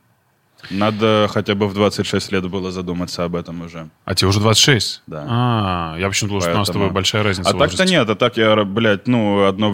[0.71, 3.89] Надо хотя бы в 26 лет было задуматься об этом уже.
[4.05, 5.03] А тебе уже 26?
[5.07, 5.27] Да.
[5.29, 8.15] А, я почему-то думал, что у нас с тобой большая разница А так-то нет, а
[8.15, 9.71] так я, блядь, ну, одно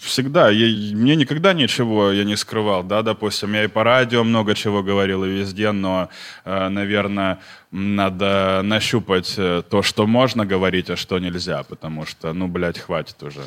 [0.00, 4.54] всегда, я- мне никогда ничего я не скрывал, да, допустим, я и по радио много
[4.54, 6.08] чего говорил, и везде, но,
[6.44, 7.38] э, наверное,
[7.70, 13.22] надо нащупать э, то, что можно говорить, а что нельзя, потому что, ну, блядь, хватит
[13.22, 13.42] уже.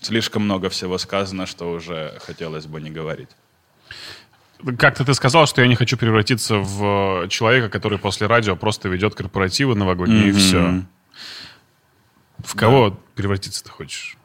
[0.00, 3.28] Слишком много всего сказано, что уже хотелось бы не говорить.
[4.78, 8.88] Как-то ты сказал, что я не хочу превратиться в э, человека, который после радио просто
[8.88, 10.82] ведет корпоративы новогодние и все.
[12.38, 14.16] В кого превратиться ты хочешь?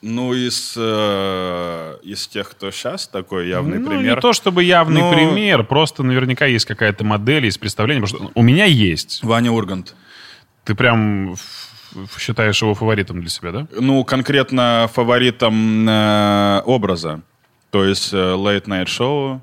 [0.00, 4.16] Ну, из, э, из тех, кто сейчас такой явный ну, пример.
[4.16, 8.02] не то чтобы явный Ну- пример, просто наверняка есть какая-то модель, есть представление.
[8.04, 9.24] Потому что у меня есть.
[9.24, 9.96] Ваня Ургант.
[10.64, 11.34] Ты прям
[12.16, 13.66] считаешь его фаворитом для себя, да?
[13.72, 17.22] Ну, конкретно фаворитом э, образа.
[17.70, 19.40] То есть э, Late Night Show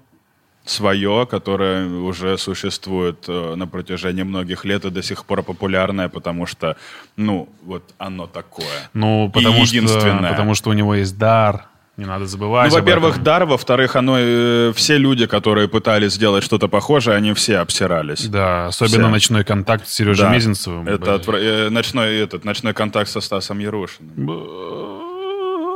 [0.66, 6.45] свое, которое уже существует э, на протяжении многих лет и до сих пор популярное, потому
[6.45, 6.76] что,
[7.18, 8.89] ну, вот оно такое.
[8.93, 10.32] Ну, И потому что, единственное.
[10.32, 11.66] потому что у него есть дар.
[11.97, 12.72] Не надо забывать.
[12.74, 17.59] Ну, во-первых, дар, во-вторых, оно э, все люди, которые пытались сделать что-то похожее, они все
[17.59, 18.26] обсирались.
[18.28, 19.11] Да, особенно Все.
[19.11, 20.34] ночной контакт с Сережей Да.
[20.34, 20.88] Мезенцевым.
[20.89, 24.11] Это отвра- э, ночной, этот, ночной контакт со Стасом Ярушиным.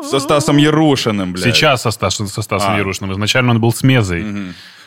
[0.03, 1.55] Со Стасом Ярушиным, блядь.
[1.55, 2.77] Сейчас со, Стас- со Стасом А.
[2.77, 3.11] Ярушиным.
[3.13, 4.25] Изначально он был с Мезой.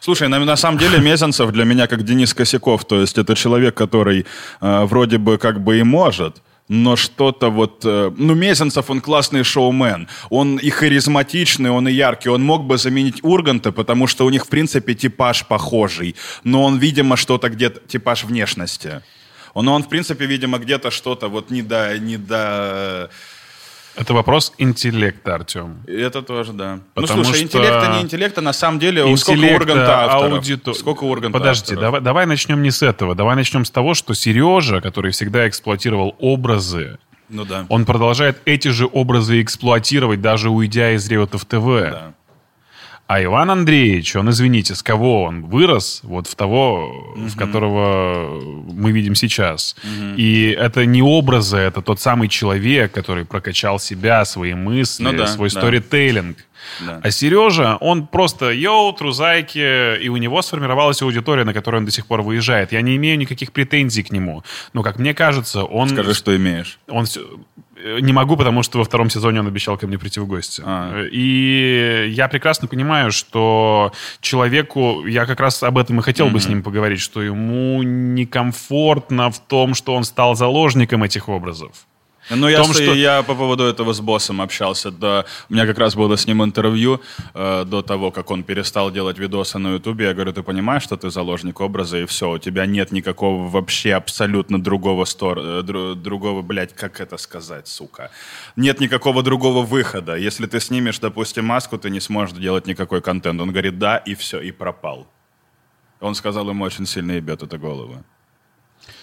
[0.01, 2.85] Слушай, на, на самом деле Мезенцев для меня как Денис Косяков.
[2.85, 4.27] То есть это человек, который
[4.61, 7.85] э, вроде бы как бы и может, но что-то вот...
[7.85, 10.09] э, ну, Мезенцев, он классный шоумен.
[10.31, 12.31] Он и харизматичный, он и яркий.
[12.31, 16.17] Он мог бы заменить Урганта, потому что у них, в принципе, типаж похожий.
[16.45, 17.81] Но он, видимо, что-то где-то...
[17.87, 19.03] Типаж внешности.
[19.55, 21.99] Он, он, в принципе, видимо, где-то что-то вот не до...
[21.99, 23.11] Не до...
[23.95, 25.83] Это вопрос интеллекта, Артем.
[25.87, 26.81] Это тоже, да.
[26.95, 30.39] Потому ну, слушай, что интеллекта, не интеллекта, на самом деле, сколько Урганта авторов?
[30.43, 31.81] аудито- Сколько Урганта Подожди, авторов?
[31.83, 33.15] давай, давай начнем не с этого.
[33.15, 37.67] Давай начнем с того, что Сережа, который всегда эксплуатировал образы, Ну да.
[37.69, 41.65] он продолжает эти же образы эксплуатировать, даже уйдя из Реутов ТВ.
[41.67, 42.13] Да.
[43.13, 48.41] А Иван Андреевич, он, извините, с кого он вырос, вот в того, в которого
[48.73, 49.77] мы видим сейчас.
[50.17, 55.27] И это не образы, это тот самый человек, который прокачал себя, свои мысли, Ну да,
[55.27, 55.61] свой да.
[55.61, 56.39] сторителлинг.
[56.81, 57.01] Да.
[57.03, 61.93] А Сережа, он просто йоу, трузайки, и у него сформировалась аудитория, на которую он до
[61.93, 62.73] сих пор выезжает.
[62.73, 64.43] Я не имею никаких претензий к нему.
[64.73, 65.89] Но, как мне кажется, он...
[65.89, 66.79] Скажи, что имеешь.
[66.89, 67.05] Он
[67.77, 70.63] э, не могу, потому что во втором сезоне он обещал ко мне прийти в гости.
[70.65, 71.05] А.
[71.11, 76.49] И я прекрасно понимаю, что человеку, я как раз об этом и хотел бы с
[76.49, 81.87] ним поговорить, что ему некомфортно в том, что он стал заложником этих образов.
[82.31, 84.91] Ну, я, том, что- я по поводу этого с боссом общался.
[84.91, 87.01] Да, у меня как раз было с ним интервью
[87.35, 90.05] э, до того, как он перестал делать видосы на Ютубе.
[90.07, 93.95] Я говорю, ты понимаешь, что ты заложник образа, и все, у тебя нет никакого вообще
[93.95, 95.39] абсолютно другого стор...
[95.39, 98.11] э, дру- другого, блядь, как это сказать, сука?
[98.57, 100.15] Нет никакого другого выхода.
[100.17, 103.41] Если ты снимешь, допустим, маску, ты не сможешь делать никакой контент.
[103.41, 105.07] Он говорит, да, и все, и пропал.
[106.01, 108.03] Он сказал, ему очень сильно ебет это голову.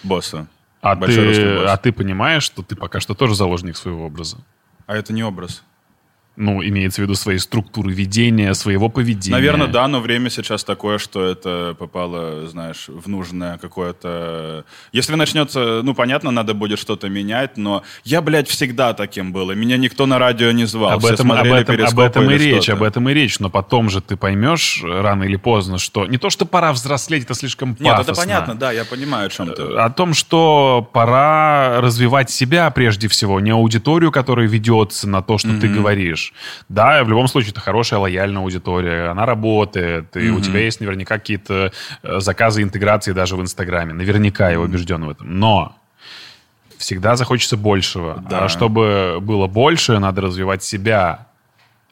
[0.02, 0.46] Босса.
[0.80, 4.38] А ты, а ты понимаешь, что ты пока что тоже заложник своего образа?
[4.90, 5.62] а это не образ.
[6.40, 9.36] Ну, имеется в виду своей структуры ведения, своего поведения.
[9.36, 14.64] Наверное, да, но время сейчас такое, что это попало, знаешь, в нужное какое-то...
[14.90, 19.54] Если начнется, ну, понятно, надо будет что-то менять, но я, блядь, всегда таким был, и
[19.54, 20.92] меня никто на радио не звал.
[20.92, 23.38] Об Все этом, об, этом, об этом и речь, об этом и речь.
[23.38, 27.34] Но потом же ты поймешь рано или поздно, что не то, что пора взрослеть, это
[27.34, 28.22] слишком Нет, это пафосно.
[28.22, 29.62] понятно, да, я понимаю, о чем ты.
[29.62, 35.60] О том, что пора развивать себя прежде всего, не аудиторию, которая ведется на то, что
[35.60, 36.29] ты говоришь.
[36.68, 41.18] Да, в любом случае, это хорошая, лояльная аудитория, она работает, и у тебя есть наверняка
[41.18, 41.72] какие-то
[42.02, 43.92] э, заказы интеграции даже в Инстаграме.
[43.92, 45.38] Наверняка я убежден в этом.
[45.38, 45.76] Но
[46.78, 48.24] всегда захочется большего.
[48.28, 48.44] Да.
[48.44, 51.26] А чтобы было больше, надо развивать себя.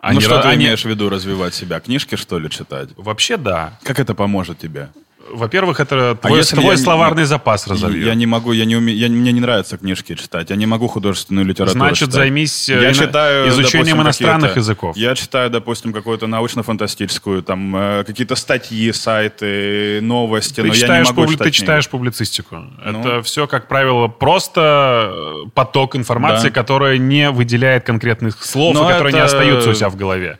[0.01, 1.81] А ну, не что ра- ты а имеешь в виду развивать себя?
[1.81, 2.91] Книжки, что ли, читать?
[2.97, 3.79] Вообще, да.
[3.83, 4.89] Как это поможет тебе?
[5.33, 8.07] Во-первых, это твой, если твой я не- словарный не- запас разовьет.
[8.07, 10.89] Я не могу, я не умею, я, мне не нравится книжки читать, я не могу
[10.89, 12.15] художественную литературу Значит, читать.
[12.15, 14.97] займись, э, я читаю, изучением допустим, иностранных языков.
[14.97, 20.81] Я читаю, допустим, какую-то научно-фантастическую, там, э, какие-то статьи, сайты, новости, Ты, но я не
[20.81, 21.61] читаешь, могу публи- читать ты книги.
[21.61, 22.57] читаешь публицистику.
[22.57, 23.01] Ну.
[23.01, 25.11] Это все, как правило, просто
[25.47, 26.55] э, поток информации, Да.
[26.55, 30.39] которая не выделяет конкретных слов, Но и которые не это- остаются у тебя в голове.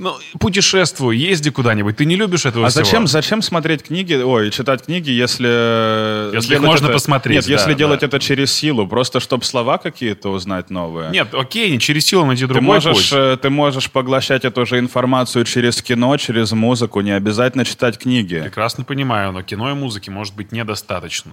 [0.00, 1.96] Ну, путешествуй, езди куда-нибудь.
[1.96, 2.84] Ты не любишь этого А всего?
[2.84, 6.34] зачем, зачем смотреть книги, ой, читать книги, если...
[6.34, 8.06] Если их можно это- посмотреть, Нет, если да, делать да.
[8.06, 11.10] это через силу, просто чтобы слова какие-то узнать новые.
[11.10, 13.12] Нет, окей, не через силу найди Ты другой можешь, путь.
[13.12, 18.40] э, ты можешь поглощать эту же информацию через кино, через музыку, не обязательно читать книги.
[18.40, 21.32] Прекрасно понимаю, но кино и музыки может быть недостаточно.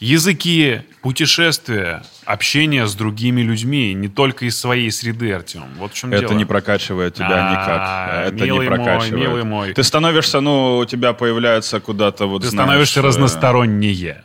[0.00, 5.64] Языки, путешествия, общение с другими людьми, не только из своей среды, Артем.
[5.76, 6.38] Вот в чем Это дело.
[6.38, 7.50] не прокачивает тебя А,
[8.24, 8.32] никак.
[8.34, 9.12] Это не мой, прокачивает.
[9.12, 9.74] милый мой.
[9.74, 14.24] Ты становишься, ну, у тебя появляется куда-то вот, Ты знаешь, становишься э, разностороннее.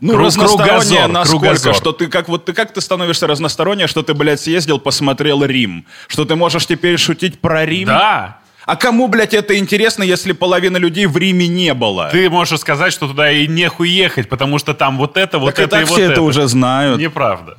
[0.00, 1.74] Ну, Круг- разностороннее кругозор, насколько, кругозор.
[1.74, 5.86] что ты как вот ты как ты становишься разностороннее, что ты, блядь, съездил, посмотрел Рим,
[6.06, 7.86] что ты можешь теперь шутить про Рим.
[7.88, 8.37] Да,
[8.68, 12.10] А кому, блядь, это интересно, если половина людей в Риме не было?
[12.12, 15.58] ты можешь сказать, что туда и нехуй ехать, потому что там вот это, вот так
[15.58, 16.12] и это и так вот все это.
[16.12, 17.00] это уже знают.
[17.00, 17.56] Неправда.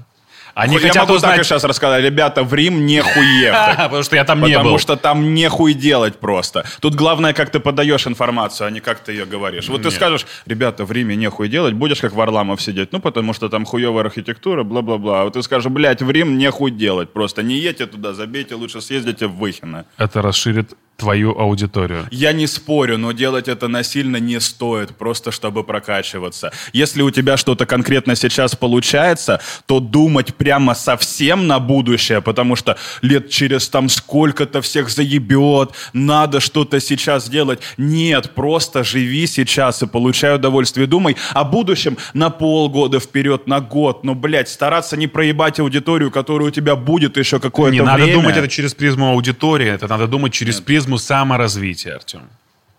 [0.53, 1.31] Они я хотят могу узнать...
[1.31, 2.03] так и сейчас рассказать.
[2.03, 3.77] Ребята, в Рим нехуй ехать.
[3.77, 4.77] Потому что я там не Потому был.
[4.77, 6.63] что там нехуй делать просто.
[6.79, 9.67] Тут главное, как ты подаешь информацию, а не как ты ее говоришь.
[9.67, 13.49] Вот ты скажешь, ребята, в Риме нехуй делать, будешь как Варламов сидеть, ну, потому что
[13.49, 15.21] там хуевая архитектура, бла-бла-бла.
[15.21, 18.79] А вот ты скажешь, блядь, в Рим нехуй делать, просто не едьте туда, забейте, лучше
[18.79, 19.85] съездите в Выхино.
[19.97, 22.07] Это расширит твою аудиторию.
[22.11, 26.51] Я не спорю, но делать это насильно не стоит, просто чтобы прокачиваться.
[26.73, 32.77] Если у тебя что-то конкретно сейчас получается, то думать прямо совсем на будущее, потому что
[33.01, 37.59] лет через там сколько-то всех заебет, надо что-то сейчас делать.
[37.77, 40.87] Нет, просто живи сейчас и получай удовольствие.
[40.87, 44.03] Думай о будущем на полгода вперед, на год.
[44.03, 47.97] Но, блядь, стараться не проебать аудиторию, которая у тебя будет еще какое-то Не время.
[47.97, 52.29] надо думать это через призму аудитории, это надо думать через призму саморазвития, Артем.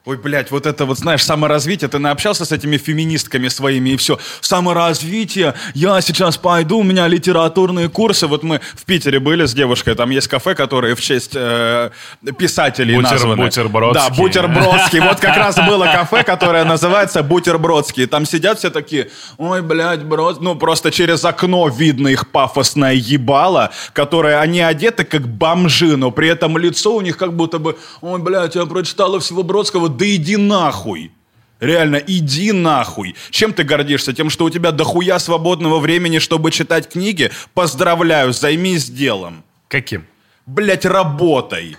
[0.06, 4.18] Ой, блядь, вот это вот, знаешь, саморазвитие, ты наобщался с этими феминистками своими и все.
[4.40, 8.26] Саморазвитие, я сейчас пойду, у меня литературные курсы.
[8.26, 11.90] Вот мы в Питере были с девушкой, там есть кафе, которые в честь э,
[12.38, 13.44] писателей Бутер- названы.
[13.44, 14.08] Бутербродский.
[14.08, 15.00] Да, Бутербродский.
[15.00, 18.06] Вот как раз было кафе, которое называется Бутербродский.
[18.06, 20.40] Там сидят все такие, ой, блядь, брод...
[20.40, 26.28] Ну, просто через окно видно их пафосное ебало, которое они одеты как бомжи, но при
[26.28, 30.38] этом лицо у них как будто бы, ой, блядь, я прочитала всего Бродского, да иди
[30.38, 31.12] нахуй.
[31.60, 33.14] Реально, иди нахуй.
[33.30, 34.14] Чем ты гордишься?
[34.14, 37.30] Тем, что у тебя дохуя свободного времени, чтобы читать книги?
[37.52, 39.44] Поздравляю, займись делом.
[39.68, 40.06] Каким?
[40.46, 41.76] Блять, работай.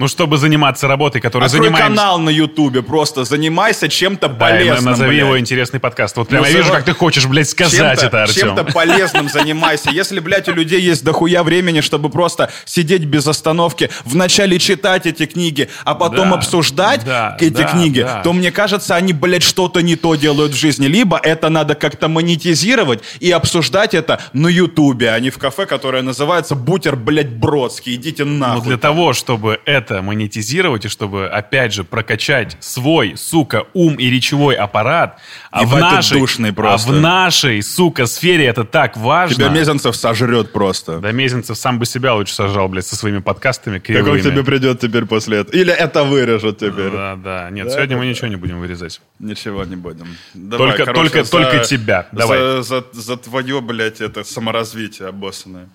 [0.00, 1.88] Ну, чтобы заниматься работой, которой Открой занимаемся...
[1.90, 4.92] канал на Ютубе, просто занимайся чем-то Да, полезным.
[4.92, 5.20] назови блядь.
[5.26, 6.16] его интересный подкаст.
[6.16, 8.56] Вот прямо Ну, я вижу, как ты хочешь, блядь, сказать это, Артем.
[8.56, 9.90] чем-то полезным занимайся.
[9.90, 15.26] Если, блядь, у людей есть дохуя времени, чтобы просто сидеть без остановки, вначале читать эти
[15.26, 18.22] книги, а потом Да, обсуждать да, эти да, книги, да.
[18.22, 20.86] то мне кажется, они, блядь, что-то не то делают в жизни.
[20.86, 26.02] Либо это надо как-то монетизировать и обсуждать это на Ютубе, а не в кафе, которое
[26.02, 27.96] называется «Бутер, блядь, Бродский».
[27.96, 28.62] Идите Но нахуй.
[28.62, 34.06] Ну, для того, чтобы это монетизировать и чтобы, опять же, прокачать свой, сука, ум и
[34.10, 35.18] речевой аппарат,
[35.50, 36.22] а в, Ебать, ты нашей,
[36.64, 39.36] а в нашей, сука, сфере это так важно.
[39.36, 40.98] Тебя Мезенцев сожрет просто.
[41.00, 44.20] Да Мезенцев сам бы себя лучше сажал, блядь, со своими подкастами Как он кривыми.
[44.22, 45.54] тебе придет теперь после этого?
[45.56, 46.90] Или это вырежет теперь?
[46.90, 47.50] Да, да.
[47.50, 49.00] Нет, Да, сегодня мы это ничего не будем вырезать.
[49.18, 50.06] Ничего не будем.
[50.50, 52.06] Только- только- только тебя.
[52.12, 52.38] Давай.
[52.38, 55.68] За, за, за твое, блядь, это саморазвитие обоссанное.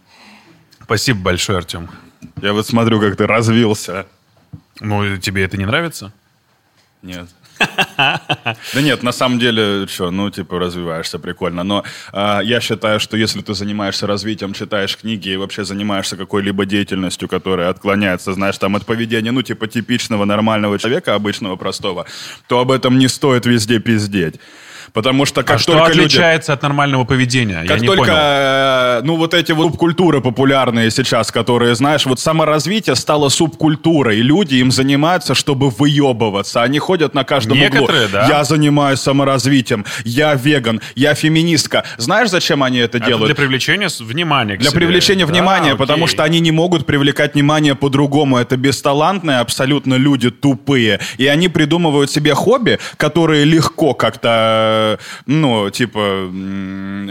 [0.83, 1.89] Спасибо большое, Артем.
[2.41, 4.05] Я вот смотрю, как ты развился.
[4.79, 6.11] Ну, тебе это не нравится?
[7.01, 7.27] Нет.
[7.59, 11.63] Да нет, на самом деле, что, ну, типа, развиваешься прикольно.
[11.63, 16.65] Но а, я считаю, что если ты занимаешься развитием, читаешь книги и вообще занимаешься какой-либо
[16.65, 22.05] деятельностью, которая отклоняется, знаешь, там, от поведения, ну, типа, типичного нормального человека, обычного, простого,
[22.47, 24.39] то об этом не стоит везде пиздеть.
[24.95, 25.99] Потому что как а что только люди...
[26.05, 27.59] отличается от нормального поведения?
[27.63, 28.15] Я Как не только, понял.
[28.17, 34.55] э, ну, вот эти вот субкультуры популярные сейчас, которые, знаешь, вот саморазвитие стало субкультурой, люди
[34.55, 36.63] им занимаются, чтобы выебываться.
[36.63, 38.13] Они ходят на каждом Некоторые, углу.
[38.13, 38.27] да.
[38.29, 41.83] Я занимаюсь саморазвитием, я веган, я феминистка.
[41.97, 43.25] Знаешь, зачем они это, Это делают?
[43.27, 44.79] для привлечения внимания Для себе.
[44.79, 46.13] привлечения Да, внимания, потому окей.
[46.15, 48.37] что они не могут привлекать внимание по-другому.
[48.37, 51.01] Это бесталантные абсолютно люди, тупые.
[51.17, 56.29] И они придумывают себе хобби, которые легко как-то, э, ну, типа,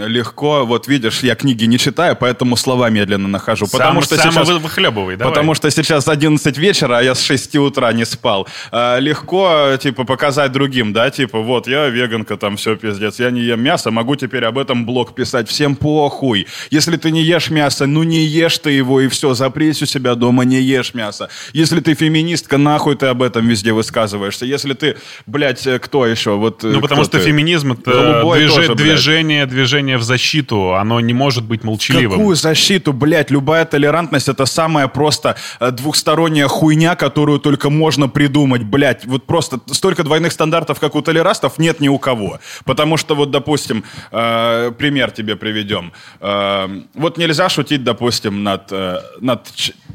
[0.07, 3.67] легко, вот видишь, я книги не читаю, поэтому слова медленно нахожу.
[3.67, 4.49] Потому Сам- что сам сейчас...
[4.49, 5.33] вы- выхлебывай, давай.
[5.33, 8.47] Потому что сейчас 11 вечера, а я с 6 утра не спал.
[8.71, 13.41] А, легко, типа, показать другим, да, типа, вот, я веганка, там все пиздец, я не
[13.43, 16.47] ем мясо, могу теперь об этом блог писать, всем похуй.
[16.71, 20.15] Если ты не ешь мясо, ну не ешь ты его, и все, запрись у себя
[20.15, 21.29] дома, не ешь мясо.
[21.53, 24.47] Если ты феминистка, нахуй ты об этом везде высказываешься.
[24.47, 24.97] Если ты,
[25.27, 26.37] блядь, э, кто еще?
[26.37, 27.25] Вот, э, Ну, потому что ты?
[27.55, 30.75] Феминизм это движе- тоже, движение, движение в защиту.
[30.75, 32.19] Оно не может быть молчаливым.
[32.19, 33.31] Какую защиту, блядь?
[33.31, 39.07] Любая толерантность это самая просто э, двухсторонняя хуйня, которую только можно придумать, блядь.
[39.07, 42.39] Вот просто столько двойных стандартов, как у толерастов, нет ни у кого.
[42.65, 45.93] Потому что вот, допустим, э, пример тебе приведем.
[46.21, 49.49] Э, вот нельзя шутить, допустим, над, э, над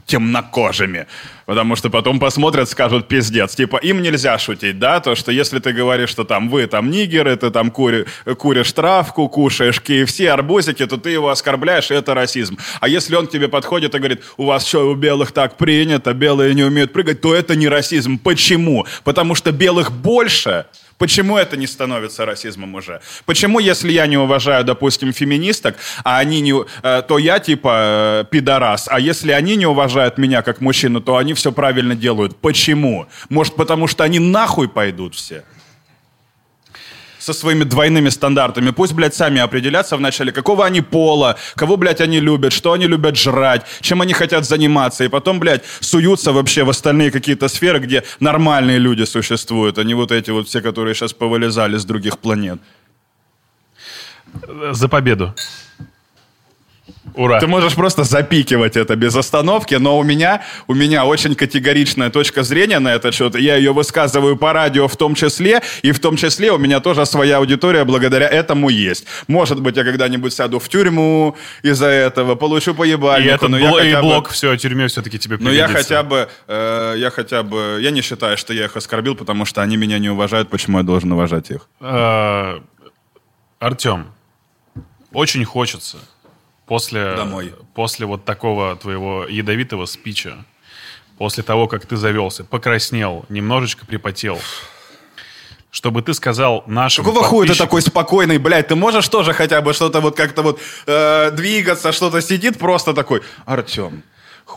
[0.05, 1.05] темнокожими.
[1.49, 3.55] Потому что потом посмотрят, скажут, пиздец.
[3.55, 4.99] Типа, им нельзя шутить, да?
[4.99, 8.05] То, что если ты говоришь, что там вы там нигеры, ты там кури,
[8.37, 12.59] куришь травку, кушаешь KFC, арбузики, то ты его оскорбляешь, и это расизм.
[12.79, 16.13] А если он к тебе подходит и говорит, у вас что, у белых так принято,
[16.13, 18.19] белые не умеют прыгать, то это не расизм.
[18.19, 18.85] Почему?
[19.03, 20.67] Потому что белых больше,
[20.99, 22.99] Почему это не становится расизмом уже?
[23.25, 28.25] Почему, если я не уважаю, допустим, феминисток, а они не, э, то я типа э,
[28.29, 32.35] пидорас, а если они не уважают меня как мужчину, то они все правильно делают?
[32.41, 33.07] Почему?
[33.29, 35.45] Может, потому что они нахуй пойдут все?
[37.19, 38.71] Со своими двойными стандартами.
[38.71, 43.17] Пусть, блядь, сами определятся вначале, какого они пола, кого, блядь, они любят, что они любят
[43.17, 45.03] жрать, чем они хотят заниматься.
[45.03, 49.93] И потом, блядь, суются вообще в остальные какие-то сферы, где нормальные люди существуют, а не
[49.93, 52.59] вот эти вот все, которые сейчас повылезали с других планет.
[54.71, 55.33] За победу.
[57.19, 57.39] Ура.
[57.41, 62.43] Ты можешь просто запикивать это без остановки, но у меня, у меня очень категоричная точка
[62.43, 63.35] зрения на этот счет.
[63.35, 67.05] Я ее высказываю по радио в том числе, и в том числе у меня тоже
[67.05, 69.05] своя аудитория благодаря этому есть.
[69.27, 73.69] Может быть, я когда-нибудь сяду в тюрьму из-за этого, получу И поебальнику, этот но я
[73.69, 75.95] бло- и хотя бы- блок все о тюрьме все-таки тебе Но я пригодится.
[75.95, 79.61] хотя бы, э, я хотя бы, я не считаю, что я их оскорбил, потому что
[79.61, 81.67] они меня не уважают, почему я должен уважать их?
[81.81, 82.59] Э,
[83.59, 84.07] Артем,
[85.11, 85.97] очень хочется
[86.69, 87.53] после, Домой.
[87.73, 90.45] после вот такого твоего ядовитого спича,
[91.17, 94.39] после того, как ты завелся, покраснел, немножечко припотел,
[95.71, 98.67] чтобы ты сказал нашим Какого хуя ты такой спокойный, блядь?
[98.67, 103.23] Ты можешь тоже хотя бы что-то вот как-то вот э, двигаться, что-то сидит просто такой,
[103.45, 104.03] Артем,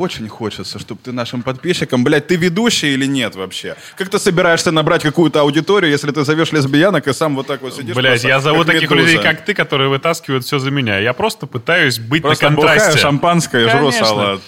[0.01, 3.76] очень хочется, чтобы ты нашим подписчикам, блядь, ты ведущий или нет вообще?
[3.97, 7.74] Как ты собираешься набрать какую-то аудиторию, если ты зовешь лесбиянок и сам вот так вот
[7.74, 7.95] сидишь?
[7.95, 9.09] Просто я зову таких медуза?
[9.09, 10.99] людей, как ты, которые вытаскивают все за меня.
[10.99, 12.99] Я просто пытаюсь быть Просто на контрасте.
[12.99, 14.40] шампанское, жру салат.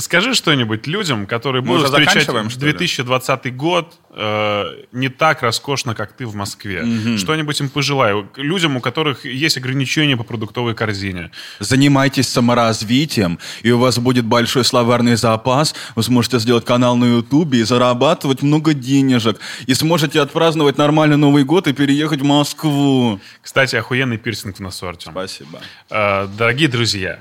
[0.00, 2.72] Скажи что-нибудь людям, которые Мы будут уже встречать заканчиваем, что ли?
[2.72, 6.84] 2020 год э, не так роскошно, как ты в Москве.
[7.16, 8.28] Что-нибудь им пожелаю.
[8.34, 11.30] Людям, у которых есть ограничения по продуктовой корзине.
[11.60, 15.76] Занимайтесь саморазвитием, и у вас будет большой словарный запас.
[15.94, 19.38] Вы сможете сделать канал на Ютубе и зарабатывать много денежек.
[19.66, 23.20] И сможете отпраздновать нормальный Новый год и переехать в Москву.
[23.42, 25.12] Кстати, охуенный пирсинг в носу, Артем.
[25.12, 25.60] Спасибо.
[25.88, 27.20] Э, дорогие друзья,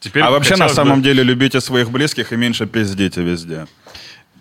[0.00, 3.66] теперь А вообще, на хотелось бы- самом деле, любите своих близких и меньше пиздите везде.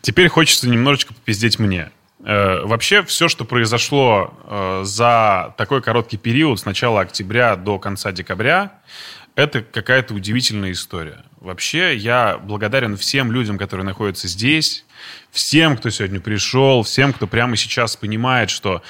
[0.01, 1.91] Теперь хочется немножечко попиздеть мне.
[2.23, 8.11] Э, вообще, все, что произошло э, за такой короткий период, с начала октября до конца
[8.11, 8.73] декабря,
[9.35, 11.23] это какая-то удивительная история.
[11.39, 14.83] Вообще, я благодарен всем людям, которые находятся здесь,
[15.31, 18.81] всем, кто сегодня пришел, всем, кто прямо сейчас понимает, что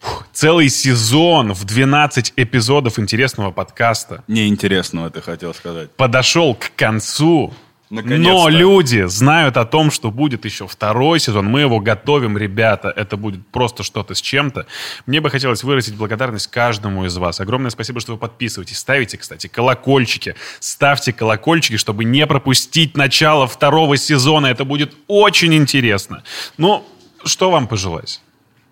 [0.00, 5.90] фух, целый сезон в 12 эпизодов интересного подкаста Неинтересного ты хотел сказать.
[5.92, 7.52] подошел к концу.
[7.90, 11.46] Но люди знают о том, что будет еще второй сезон.
[11.46, 12.92] Мы его готовим, ребята.
[12.94, 14.66] Это будет просто что-то с чем-то.
[15.06, 17.40] Мне бы хотелось выразить благодарность каждому из вас.
[17.40, 18.78] Огромное спасибо, что вы подписываетесь.
[18.78, 20.36] Ставите, кстати, колокольчики.
[20.60, 24.46] Ставьте колокольчики, чтобы не пропустить начало второго сезона.
[24.46, 26.22] Это будет очень интересно.
[26.58, 26.86] Ну,
[27.24, 28.20] что вам пожелать?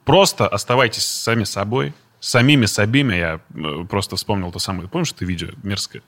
[0.08, 1.92] Просто оставайтесь сами собой.
[2.18, 3.14] Самими собими.
[3.14, 4.88] Я э, просто вспомнил то самое.
[4.88, 6.00] Помнишь это видео мерзкое?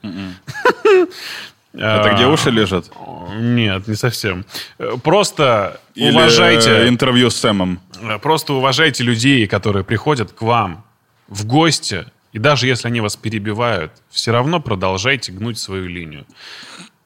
[1.75, 2.91] Это где уши лежат?
[3.37, 4.47] Нет, не совсем.
[4.79, 7.79] Э, Просто Или, уважайте, э, интервью с Сэмом.
[8.01, 10.83] э, просто уважайте людей, которые приходят к вам
[11.29, 16.25] в гости, и даже если они вас перебивают, все равно продолжайте гнуть свою линию.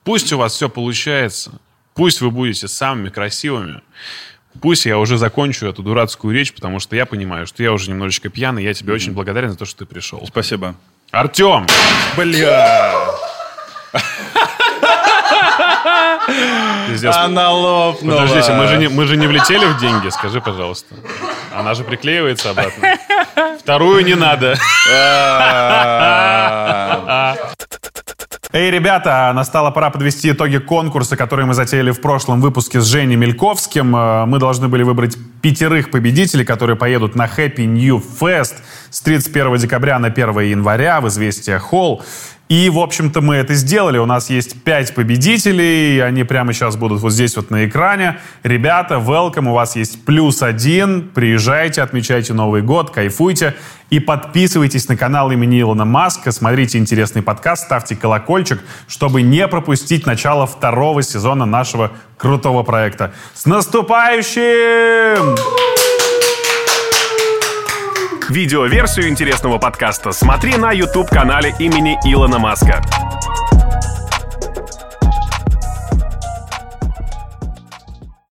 [0.04, 1.60] Пусть у вас все получается,
[1.94, 3.82] пусть вы будете самыми красивыми,
[4.60, 8.28] пусть я уже закончу эту дурацкую речь, потому что я понимаю, что я уже немножечко
[8.28, 10.24] пьяный, я тебе очень благодарен за то, что ты пришел.
[10.26, 10.74] Спасибо.
[11.10, 11.66] Артем!
[12.16, 12.94] Бля.
[16.88, 17.14] Пиздец.
[17.16, 18.22] Она лопнула.
[18.22, 20.94] Подождите, мы же, не, мы же не влетели в деньги, скажи, пожалуйста.
[21.54, 22.96] Она же приклеивается обратно.
[23.60, 24.56] Вторую не надо.
[28.56, 33.16] Эй, ребята, настала пора подвести итоги конкурса, который мы затеяли в прошлом выпуске с Женей
[33.16, 33.96] Мельковским.
[33.96, 38.54] Э, Мы должны были выбрать пятерых победителей, которые поедут на Happy New Fest
[38.90, 42.04] с 31 декабря на 1 января в Известия Холл.
[42.48, 43.96] И, в общем-то, мы это сделали.
[43.96, 48.18] У нас есть пять победителей, они прямо сейчас будут вот здесь вот на экране.
[48.42, 51.08] Ребята, welcome, у вас есть плюс один.
[51.14, 53.54] Приезжайте, отмечайте Новый год, кайфуйте.
[53.88, 60.04] И подписывайтесь на канал имени Илона Маска, смотрите интересный подкаст, ставьте колокольчик, чтобы не пропустить
[60.04, 63.12] начало второго сезона нашего крутого проекта.
[63.34, 65.36] С наступающим!
[68.30, 72.82] Видеоверсию интересного подкаста смотри на YouTube-канале имени Илона Маска.